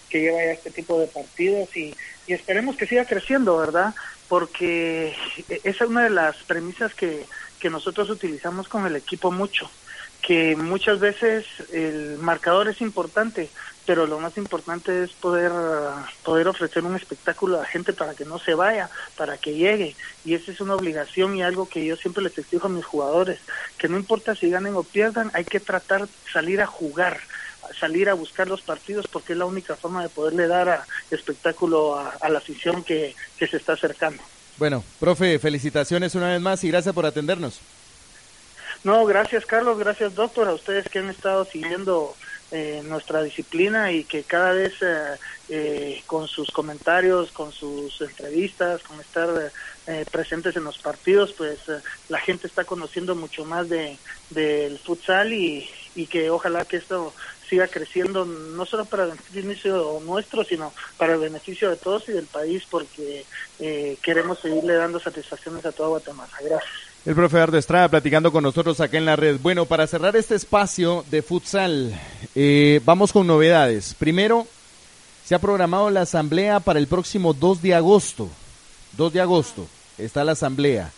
que 0.09 0.21
lleva 0.21 0.39
ya 0.39 0.53
este 0.53 0.71
tipo 0.73 0.99
de 0.99 1.07
partidos 1.07 1.69
y, 1.77 1.95
y 2.27 2.33
esperemos 2.33 2.77
que 2.77 2.87
siga 2.87 3.05
creciendo, 3.05 3.57
¿verdad? 3.59 3.95
Porque 4.29 5.15
esa 5.49 5.85
es 5.85 5.91
una 5.91 6.03
de 6.03 6.11
las 6.11 6.37
premisas 6.39 6.93
que, 6.95 7.25
que 7.61 7.71
nosotros 7.71 8.11
utilizamos 8.11 8.69
con 8.69 8.87
el 8.87 8.97
equipo 8.97 9.31
mucho 9.31 9.71
que 10.21 10.55
muchas 10.55 11.01
veces 11.01 11.47
el 11.73 12.19
marcador 12.19 12.69
es 12.69 12.81
importante, 12.81 13.51
pero 13.87 14.07
lo 14.07 14.21
más 14.21 14.37
importante 14.37 15.05
es 15.05 15.11
poder 15.13 15.53
poder 16.25 16.49
ofrecer 16.49 16.85
un 16.85 16.97
espectáculo 16.97 17.57
a 17.57 17.63
la 17.63 17.67
gente 17.67 17.93
para 17.93 18.15
que 18.15 18.25
no 18.25 18.39
se 18.39 18.55
vaya, 18.55 18.91
para 19.17 19.39
que 19.39 19.55
llegue, 19.55 19.97
y 20.25 20.35
esa 20.35 20.53
es 20.53 20.61
una 20.61 20.75
obligación 20.75 21.37
y 21.37 21.43
algo 21.43 21.69
que 21.69 21.85
yo 21.85 21.97
siempre 21.97 22.23
les 22.23 22.37
exijo 22.39 22.67
a 22.67 22.71
mis 22.71 22.85
jugadores, 22.85 23.41
que 23.79 23.89
no 23.89 23.97
importa 23.97 24.35
si 24.35 24.51
ganen 24.51 24.75
o 24.75 24.83
pierdan, 24.83 25.31
hay 25.35 25.45
que 25.45 25.61
tratar 25.61 26.03
de 26.03 26.13
salir 26.33 26.61
a 26.61 26.67
jugar, 26.67 27.21
salir 27.79 28.09
a 28.09 28.15
buscar 28.15 28.49
los 28.49 28.63
partidos 28.63 29.07
porque 29.09 29.33
es 29.33 29.39
la 29.39 29.47
única 29.47 29.77
forma 29.77 30.03
de 30.03 30.09
poderle 30.09 30.47
dar 30.47 30.69
a, 30.69 30.87
espectáculo 31.11 31.99
a, 31.99 32.11
a, 32.21 32.29
la 32.29 32.39
afición 32.39 32.83
que, 32.85 33.15
que 33.39 33.47
se 33.47 33.57
está 33.57 33.75
acercando. 33.75 34.23
Bueno, 34.59 34.85
profe, 34.99 35.39
felicitaciones 35.39 36.15
una 36.15 36.29
vez 36.29 36.41
más 36.41 36.63
y 36.65 36.69
gracias 36.69 36.95
por 36.95 37.07
atendernos. 37.07 37.61
No, 38.83 39.05
gracias 39.05 39.45
Carlos, 39.45 39.79
gracias 39.79 40.15
doctor, 40.15 40.49
a 40.49 40.55
ustedes 40.55 40.89
que 40.89 41.01
han 41.01 41.11
estado 41.11 41.45
siguiendo 41.45 42.15
eh, 42.51 42.83
nuestra 42.85 43.23
disciplina 43.23 43.93
y 43.93 44.05
que 44.05 44.25
cada 44.25 44.53
vez 44.53 44.75
eh, 44.83 45.17
eh, 45.49 46.03
con 46.07 46.29
sus 46.29 46.51
comentarios, 46.51 47.31
con 47.33 47.53
sus 47.53 48.01
entrevistas, 48.01 48.83
con 48.83 49.01
estar 49.01 49.53
eh, 49.87 50.05
presentes 50.11 50.57
en 50.57 50.65
los 50.65 50.79
partidos, 50.79 51.33
pues 51.33 51.59
la 52.09 52.19
gente 52.19 52.47
está 52.47 52.65
conociendo 52.65 53.15
mucho 53.15 53.45
más 53.45 53.69
de 53.69 53.99
del 54.31 54.79
futsal 54.79 55.33
y, 55.33 55.69
y 55.95 56.07
que 56.07 56.31
ojalá 56.31 56.65
que 56.65 56.77
esto 56.77 57.13
siga 57.51 57.67
creciendo 57.67 58.25
no 58.25 58.65
solo 58.65 58.85
para 58.85 59.05
el 59.05 59.13
beneficio 59.33 60.01
nuestro, 60.05 60.45
sino 60.45 60.73
para 60.97 61.15
el 61.15 61.19
beneficio 61.19 61.69
de 61.69 61.77
todos 61.77 62.09
y 62.09 62.13
del 62.13 62.27
país, 62.27 62.65
porque 62.71 63.27
eh, 63.59 63.99
queremos 64.01 64.39
seguirle 64.39 64.75
dando 64.75 65.01
satisfacciones 65.01 65.67
a 65.67 65.73
toda 65.73 65.89
Guatemala. 65.89 66.33
Gracias. 66.41 66.90
El 67.07 67.15
profe 67.15 67.41
Ardo 67.41 67.57
Estrada 67.57 67.89
platicando 67.89 68.31
con 68.31 68.43
nosotros 68.43 68.79
acá 68.79 68.99
en 68.99 69.07
la 69.07 69.17
red. 69.17 69.39
Bueno, 69.41 69.65
para 69.65 69.87
cerrar 69.87 70.15
este 70.17 70.35
espacio 70.35 71.03
de 71.11 71.23
futsal, 71.23 71.99
eh, 72.35 72.79
vamos 72.85 73.11
con 73.11 73.27
novedades. 73.27 73.95
Primero, 73.99 74.47
se 75.25 75.35
ha 75.35 75.39
programado 75.39 75.89
la 75.89 76.03
asamblea 76.03 76.61
para 76.61 76.79
el 76.79 76.89
próximo 76.89 77.33
2 77.33 77.63
de 77.63 77.75
agosto. 77.75 78.29
2 78.99 79.15
de 79.15 79.21
agosto 79.23 79.67
está 79.97 80.25
la 80.25 80.33
asamblea. 80.33 80.93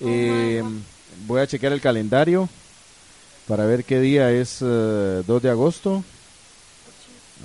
Eh, 0.00 0.64
voy 1.26 1.42
a 1.42 1.46
chequear 1.46 1.74
el 1.74 1.82
calendario 1.82 2.48
para 3.46 3.66
ver 3.66 3.84
qué 3.84 4.00
día 4.00 4.30
es 4.30 4.62
uh, 4.62 5.22
2 5.26 5.42
de 5.42 5.50
agosto. 5.50 6.02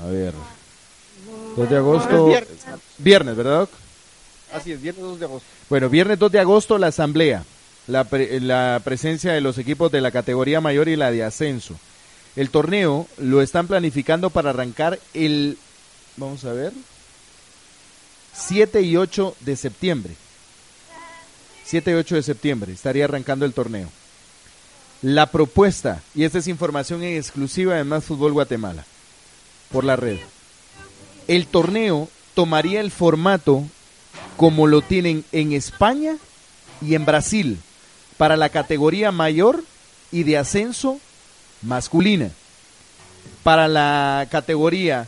A 0.02 0.06
ver. 0.06 0.34
2 1.58 1.70
de 1.70 1.76
agosto. 1.76 2.28
Viernes, 2.28 2.58
viernes 3.00 3.36
¿verdad? 3.36 3.68
Así 4.54 4.72
es, 4.72 4.82
viernes 4.82 5.04
2 5.04 5.20
de 5.20 5.26
agosto. 5.26 5.48
Bueno, 5.70 5.90
viernes 5.90 6.18
2 6.18 6.32
de 6.32 6.40
agosto 6.40 6.78
la 6.78 6.88
asamblea. 6.88 7.44
La, 7.88 8.04
pre 8.04 8.40
la, 8.42 8.82
presencia 8.84 9.32
de 9.32 9.42
los 9.42 9.58
equipos 9.58 9.92
de 9.92 10.02
la 10.02 10.12
categoría 10.12 10.62
mayor 10.62 10.90
y 10.90 10.96
la 10.96 11.12
de 11.12 11.24
ascenso. 11.24 11.76
El 12.36 12.50
torneo 12.50 13.08
lo 13.18 13.42
están 13.42 13.68
planificando 13.68 14.30
para 14.30 14.52
arrancar 14.52 15.00
el, 15.14 15.58
vamos 16.18 16.44
a 16.46 16.54
ver, 16.54 16.74
7 18.34 18.82
y 18.82 18.98
8 18.98 19.36
de 19.40 19.56
septiembre. 19.56 20.14
7 21.66 21.92
y 21.92 21.94
8 21.96 22.16
de 22.16 22.24
septiembre 22.24 22.74
estaría 22.74 23.06
arrancando 23.06 23.46
el 23.46 23.54
torneo. 23.54 23.90
La 25.02 25.28
propuesta, 25.32 26.02
y 26.14 26.24
esta 26.24 26.40
es 26.40 26.48
información 26.48 27.04
exclusiva 27.04 27.76
de 27.76 27.84
Más 27.84 28.04
Fútbol 28.04 28.34
Guatemala, 28.34 28.86
por 29.72 29.84
la 29.84 29.96
red. 29.96 30.20
El 31.28 31.48
torneo 31.48 32.10
tomaría 32.36 32.82
el 32.82 32.92
formato 32.92 33.64
como 34.38 34.68
lo 34.68 34.82
tienen 34.82 35.26
en 35.32 35.54
España 35.54 36.18
y 36.82 36.96
en 36.96 37.06
Brasil 37.06 37.60
para 38.18 38.36
la 38.38 38.50
categoría 38.50 39.12
mayor 39.12 39.64
y 40.12 40.24
de 40.24 40.38
ascenso 40.38 41.00
masculina. 41.62 42.32
Para 43.44 43.68
la 43.68 44.28
categoría 44.30 45.08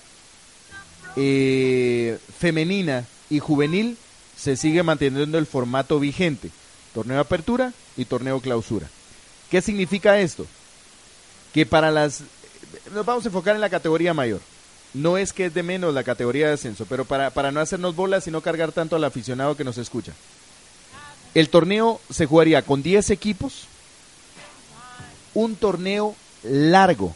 eh, 1.15 2.17
femenina 2.37 3.05
y 3.29 3.39
juvenil 3.39 3.97
se 4.37 4.55
sigue 4.55 4.83
manteniendo 4.83 5.37
el 5.37 5.45
formato 5.45 5.99
vigente, 5.99 6.49
torneo 6.93 7.19
apertura 7.19 7.73
y 7.97 8.05
torneo 8.05 8.39
clausura. 8.39 8.87
¿Qué 9.51 9.61
significa 9.61 10.19
esto? 10.19 10.45
Que 11.53 11.65
para 11.65 11.91
las... 11.91 12.21
Nos 12.93 13.05
vamos 13.05 13.25
a 13.25 13.29
enfocar 13.29 13.55
en 13.55 13.61
la 13.61 13.69
categoría 13.69 14.13
mayor. 14.13 14.41
No 14.93 15.17
es 15.17 15.33
que 15.33 15.47
es 15.47 15.53
de 15.53 15.63
menos 15.63 15.93
la 15.93 16.03
categoría 16.03 16.47
de 16.47 16.53
ascenso, 16.53 16.85
pero 16.87 17.05
para, 17.05 17.31
para 17.31 17.51
no 17.51 17.59
hacernos 17.59 17.95
bolas 17.95 18.27
y 18.27 18.31
no 18.31 18.41
cargar 18.41 18.71
tanto 18.71 18.95
al 18.95 19.03
aficionado 19.03 19.57
que 19.57 19.63
nos 19.63 19.77
escucha. 19.77 20.13
El 21.39 21.47
torneo 21.47 22.01
se 22.09 22.25
jugaría 22.25 22.63
con 22.63 22.83
10 22.83 23.11
equipos. 23.11 23.63
Un 25.33 25.55
torneo 25.55 26.13
largo 26.43 27.15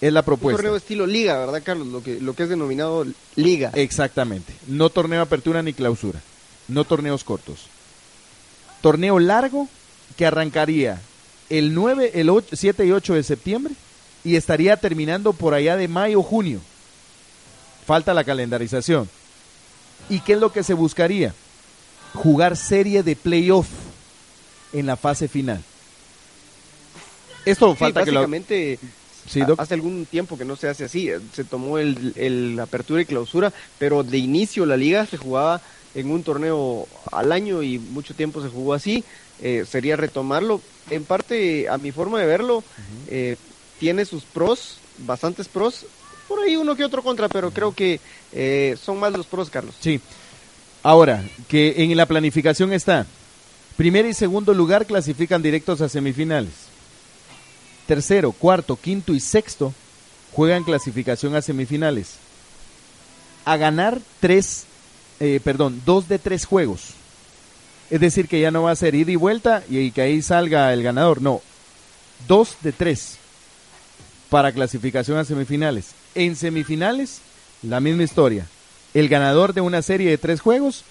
es 0.00 0.12
la 0.12 0.22
propuesta. 0.22 0.54
Un 0.54 0.62
torneo 0.62 0.76
estilo 0.76 1.04
liga, 1.04 1.36
¿verdad, 1.36 1.64
Carlos? 1.64 1.88
Lo 1.88 2.00
que, 2.00 2.20
lo 2.20 2.36
que 2.36 2.44
es 2.44 2.48
denominado 2.48 3.04
liga. 3.34 3.72
Exactamente. 3.74 4.52
No 4.68 4.88
torneo 4.88 5.20
apertura 5.20 5.64
ni 5.64 5.72
clausura. 5.72 6.20
no 6.68 6.84
torneos 6.84 7.24
cortos. 7.24 7.66
Torneo 8.82 9.18
largo 9.18 9.68
que 10.16 10.26
arrancaría 10.26 11.00
el 11.50 11.74
9, 11.74 12.12
el 12.14 12.30
8, 12.30 12.54
7 12.54 12.86
y 12.86 12.92
8 12.92 13.14
de 13.14 13.22
septiembre 13.24 13.74
y 14.22 14.36
estaría 14.36 14.76
terminando 14.76 15.32
por 15.32 15.54
allá 15.54 15.76
de 15.76 15.88
mayo, 15.88 16.22
junio. 16.22 16.60
Falta 17.84 18.14
la 18.14 18.22
calendarización. 18.22 19.08
¿Y 20.08 20.20
qué 20.20 20.34
es 20.34 20.38
lo 20.38 20.52
que 20.52 20.62
se 20.62 20.74
buscaría? 20.74 21.34
Jugar 22.16 22.56
serie 22.56 23.02
de 23.02 23.14
playoff 23.14 23.68
en 24.72 24.86
la 24.86 24.96
fase 24.96 25.28
final. 25.28 25.62
Esto 27.44 27.70
Sí, 27.72 27.76
falta 27.76 28.04
que 28.04 28.12
lo... 28.12 28.26
Sí, 29.28 29.40
hace 29.58 29.74
algún 29.74 30.06
tiempo 30.06 30.38
que 30.38 30.44
no 30.44 30.54
se 30.56 30.68
hace 30.68 30.84
así. 30.84 31.08
eh, 31.08 31.18
Se 31.32 31.44
tomó 31.44 31.78
el, 31.78 32.12
el 32.16 32.58
apertura 32.60 33.02
y 33.02 33.06
clausura, 33.06 33.52
pero 33.78 34.04
de 34.04 34.18
inicio 34.18 34.66
la 34.66 34.76
liga 34.76 35.04
se 35.06 35.16
jugaba 35.16 35.60
en 35.94 36.10
un 36.10 36.22
torneo 36.22 36.86
al 37.10 37.32
año 37.32 37.62
y 37.62 37.78
mucho 37.78 38.14
tiempo 38.14 38.40
se 38.42 38.48
jugó 38.48 38.74
así. 38.74 39.02
Eh, 39.42 39.64
sería 39.68 39.96
retomarlo. 39.96 40.60
En 40.90 41.04
parte, 41.04 41.68
a 41.68 41.76
mi 41.78 41.90
forma 41.90 42.20
de 42.20 42.26
verlo, 42.26 42.62
eh, 43.08 43.36
tiene 43.80 44.04
sus 44.04 44.22
pros, 44.24 44.78
bastantes 44.98 45.48
pros. 45.48 45.86
Por 46.28 46.40
ahí 46.40 46.56
uno 46.56 46.76
que 46.76 46.84
otro 46.84 47.02
contra, 47.02 47.28
pero 47.28 47.50
creo 47.50 47.74
que 47.74 48.00
eh, 48.32 48.76
son 48.80 48.98
más 49.00 49.12
los 49.12 49.26
pros, 49.26 49.50
Carlos. 49.50 49.74
Sí. 49.80 50.00
Ahora, 50.86 51.24
que 51.48 51.82
en 51.82 51.96
la 51.96 52.06
planificación 52.06 52.72
está, 52.72 53.06
primer 53.76 54.06
y 54.06 54.14
segundo 54.14 54.54
lugar 54.54 54.86
clasifican 54.86 55.42
directos 55.42 55.80
a 55.80 55.88
semifinales. 55.88 56.52
Tercero, 57.88 58.30
cuarto, 58.30 58.76
quinto 58.76 59.12
y 59.12 59.18
sexto 59.18 59.74
juegan 60.30 60.62
clasificación 60.62 61.34
a 61.34 61.42
semifinales. 61.42 62.18
A 63.44 63.56
ganar 63.56 63.98
tres, 64.20 64.66
eh, 65.18 65.40
perdón, 65.42 65.82
dos 65.84 66.06
de 66.08 66.20
tres 66.20 66.44
juegos. 66.44 66.90
Es 67.90 67.98
decir, 67.98 68.28
que 68.28 68.38
ya 68.38 68.52
no 68.52 68.62
va 68.62 68.70
a 68.70 68.76
ser 68.76 68.94
ida 68.94 69.10
y 69.10 69.16
vuelta 69.16 69.64
y 69.68 69.90
que 69.90 70.02
ahí 70.02 70.22
salga 70.22 70.72
el 70.72 70.84
ganador. 70.84 71.20
No, 71.20 71.42
dos 72.28 72.58
de 72.60 72.70
tres 72.70 73.16
para 74.30 74.52
clasificación 74.52 75.18
a 75.18 75.24
semifinales. 75.24 75.96
En 76.14 76.36
semifinales, 76.36 77.22
la 77.62 77.80
misma 77.80 78.04
historia. 78.04 78.46
El 78.96 79.10
ganador 79.10 79.52
de 79.52 79.60
una 79.60 79.82
serie 79.82 80.08
de 80.08 80.16
tres 80.16 80.40
juegos, 80.40 80.82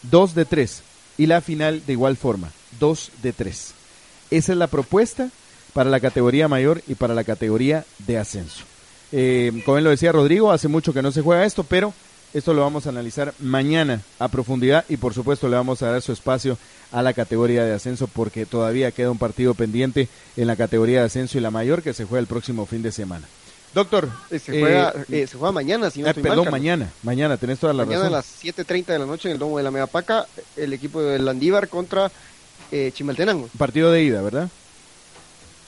dos 0.00 0.34
de 0.34 0.46
tres. 0.46 0.82
Y 1.18 1.26
la 1.26 1.42
final 1.42 1.82
de 1.86 1.92
igual 1.92 2.16
forma, 2.16 2.50
dos 2.80 3.10
de 3.22 3.34
tres. 3.34 3.74
Esa 4.30 4.52
es 4.52 4.58
la 4.58 4.66
propuesta 4.66 5.28
para 5.74 5.90
la 5.90 6.00
categoría 6.00 6.48
mayor 6.48 6.80
y 6.88 6.94
para 6.94 7.12
la 7.12 7.22
categoría 7.22 7.84
de 7.98 8.16
ascenso. 8.16 8.64
Eh, 9.12 9.62
como 9.66 9.76
él 9.76 9.84
lo 9.84 9.90
decía 9.90 10.10
Rodrigo, 10.10 10.52
hace 10.52 10.68
mucho 10.68 10.94
que 10.94 11.02
no 11.02 11.12
se 11.12 11.20
juega 11.20 11.44
esto, 11.44 11.64
pero 11.64 11.92
esto 12.32 12.54
lo 12.54 12.62
vamos 12.62 12.86
a 12.86 12.88
analizar 12.88 13.34
mañana 13.38 14.00
a 14.18 14.28
profundidad 14.28 14.86
y 14.88 14.96
por 14.96 15.12
supuesto 15.12 15.46
le 15.46 15.56
vamos 15.56 15.82
a 15.82 15.90
dar 15.90 16.00
su 16.00 16.12
espacio 16.12 16.56
a 16.92 17.02
la 17.02 17.12
categoría 17.12 17.66
de 17.66 17.74
ascenso 17.74 18.06
porque 18.06 18.46
todavía 18.46 18.90
queda 18.90 19.10
un 19.10 19.18
partido 19.18 19.52
pendiente 19.52 20.08
en 20.38 20.46
la 20.46 20.56
categoría 20.56 21.00
de 21.00 21.06
ascenso 21.08 21.36
y 21.36 21.42
la 21.42 21.50
mayor 21.50 21.82
que 21.82 21.92
se 21.92 22.06
juega 22.06 22.20
el 22.20 22.26
próximo 22.26 22.64
fin 22.64 22.80
de 22.80 22.90
semana. 22.90 23.28
Doctor, 23.74 24.08
Eh, 24.30 24.38
Se 24.38 24.56
eh, 24.56 24.60
juega, 24.60 24.94
eh, 25.10 25.26
se 25.26 25.36
juega 25.36 25.50
mañana, 25.52 25.90
si 25.90 26.00
no 26.00 26.08
estoy 26.08 26.22
perdón, 26.22 26.48
mañana, 26.50 26.90
mañana, 27.02 27.36
tenés 27.36 27.58
toda 27.58 27.72
la 27.72 27.84
Mañana 27.84 28.06
a 28.06 28.10
razón. 28.10 28.12
las 28.12 28.56
7.30 28.66 28.86
de 28.86 28.98
la 29.00 29.06
noche 29.06 29.28
en 29.28 29.32
el 29.32 29.38
Domo 29.38 29.58
de 29.58 29.64
la 29.64 29.70
Megapaca, 29.72 30.26
el 30.56 30.72
equipo 30.72 31.02
de 31.02 31.18
Landívar 31.18 31.68
contra 31.68 32.10
eh, 32.70 32.92
Chimaltenango. 32.94 33.48
Partido 33.58 33.90
de 33.90 34.02
ida, 34.04 34.22
¿verdad? 34.22 34.48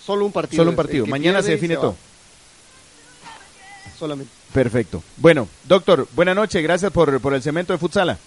Solo 0.04 0.24
un 0.24 0.30
partido. 0.32 0.60
Solo 0.60 0.70
un 0.70 0.76
partido. 0.76 1.04
Mañana 1.06 1.42
se 1.42 1.50
define 1.50 1.74
todo. 1.76 1.96
Solamente. 3.98 4.32
Perfecto. 4.52 5.02
Bueno, 5.16 5.48
doctor, 5.64 6.06
buenas 6.14 6.36
noches. 6.36 6.62
Gracias 6.62 6.92
por, 6.92 7.20
por 7.20 7.34
el 7.34 7.42
cemento 7.42 7.72
de 7.72 7.78
futsala. 7.78 8.18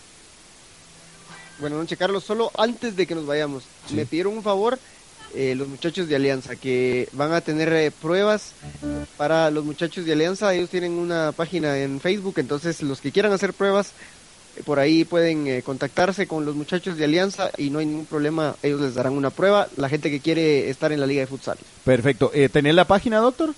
Buenas 1.59 1.79
noches, 1.79 1.97
Carlos. 1.97 2.23
Solo 2.23 2.51
antes 2.57 2.95
de 2.95 3.05
que 3.07 3.15
nos 3.15 3.25
vayamos, 3.25 3.63
Sí. 3.87 3.95
me 3.95 4.05
pidieron 4.05 4.33
un 4.35 4.43
favor 4.43 4.79
eh, 5.35 5.53
los 5.55 5.67
muchachos 5.67 6.07
de 6.07 6.15
Alianza, 6.15 6.55
que 6.55 7.07
van 7.13 7.31
a 7.33 7.41
tener 7.41 7.71
eh, 7.73 7.91
pruebas 7.91 8.51
para 9.17 9.51
los 9.51 9.63
muchachos 9.65 10.05
de 10.05 10.13
Alianza. 10.13 10.53
Ellos 10.53 10.69
tienen 10.69 10.93
una 10.93 11.31
página 11.31 11.77
en 11.77 11.99
Facebook, 11.99 12.35
entonces 12.37 12.81
los 12.81 13.01
que 13.01 13.11
quieran 13.11 13.31
hacer 13.31 13.53
pruebas, 13.53 13.91
eh, 14.57 14.63
por 14.65 14.79
ahí 14.79 15.05
pueden 15.05 15.47
eh, 15.47 15.61
contactarse 15.61 16.27
con 16.27 16.45
los 16.45 16.55
muchachos 16.55 16.97
de 16.97 17.05
Alianza 17.05 17.51
y 17.57 17.69
no 17.69 17.79
hay 17.79 17.85
ningún 17.85 18.05
problema. 18.05 18.55
Ellos 18.63 18.81
les 18.81 18.95
darán 18.95 19.13
una 19.13 19.29
prueba. 19.29 19.67
La 19.77 19.89
gente 19.89 20.09
que 20.09 20.19
quiere 20.19 20.69
estar 20.69 20.91
en 20.91 20.99
la 20.99 21.05
Liga 21.07 21.21
de 21.21 21.27
Futsal. 21.27 21.57
Perfecto. 21.85 22.31
Eh, 22.33 22.49
¿Tenés 22.49 22.75
la 22.75 22.85
página, 22.85 23.17
doctor? 23.19 23.53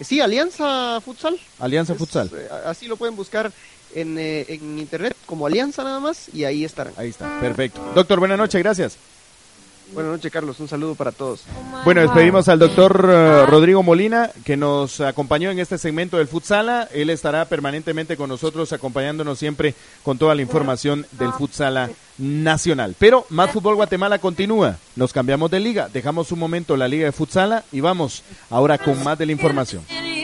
Sí, 0.00 0.20
Alianza 0.20 1.00
Futsal. 1.04 1.38
Alianza 1.58 1.92
Es, 1.92 1.98
Futsal. 1.98 2.30
así 2.64 2.86
lo 2.86 2.96
pueden 2.96 3.16
buscar 3.16 3.52
en, 3.94 4.16
eh, 4.18 4.46
en 4.48 4.78
internet 4.78 5.14
como 5.26 5.46
Alianza 5.46 5.84
nada 5.84 6.00
más 6.00 6.28
y 6.32 6.44
ahí 6.44 6.64
estarán. 6.64 6.94
Ahí 6.96 7.10
está. 7.10 7.38
Perfecto. 7.40 7.80
Doctor, 7.94 8.18
buenas 8.18 8.38
noches. 8.38 8.62
Gracias. 8.62 8.96
Buenas 9.92 10.12
noches, 10.12 10.30
Carlos. 10.32 10.60
Un 10.60 10.68
saludo 10.68 10.94
para 10.94 11.12
todos. 11.12 11.44
Bueno, 11.84 12.00
despedimos 12.00 12.48
al 12.48 12.58
doctor 12.58 13.08
eh, 13.12 13.46
Rodrigo 13.46 13.82
Molina, 13.82 14.30
que 14.44 14.56
nos 14.56 15.00
acompañó 15.00 15.50
en 15.50 15.58
este 15.58 15.78
segmento 15.78 16.18
del 16.18 16.28
Futsala. 16.28 16.88
Él 16.92 17.10
estará 17.10 17.44
permanentemente 17.46 18.16
con 18.16 18.28
nosotros, 18.28 18.72
acompañándonos 18.72 19.38
siempre 19.38 19.74
con 20.02 20.18
toda 20.18 20.34
la 20.34 20.42
información 20.42 21.06
del 21.12 21.32
Futsala 21.32 21.90
nacional. 22.18 22.94
Pero 22.98 23.26
Más 23.30 23.50
Fútbol 23.50 23.76
Guatemala 23.76 24.18
continúa. 24.18 24.76
Nos 24.96 25.12
cambiamos 25.12 25.50
de 25.50 25.60
liga, 25.60 25.88
dejamos 25.92 26.30
un 26.32 26.38
momento 26.38 26.76
la 26.76 26.88
liga 26.88 27.06
de 27.06 27.12
Futsala 27.12 27.64
y 27.72 27.80
vamos 27.80 28.22
ahora 28.50 28.78
con 28.78 29.02
más 29.02 29.18
de 29.18 29.26
la 29.26 29.32
información. 29.32 29.82
In 29.90 30.19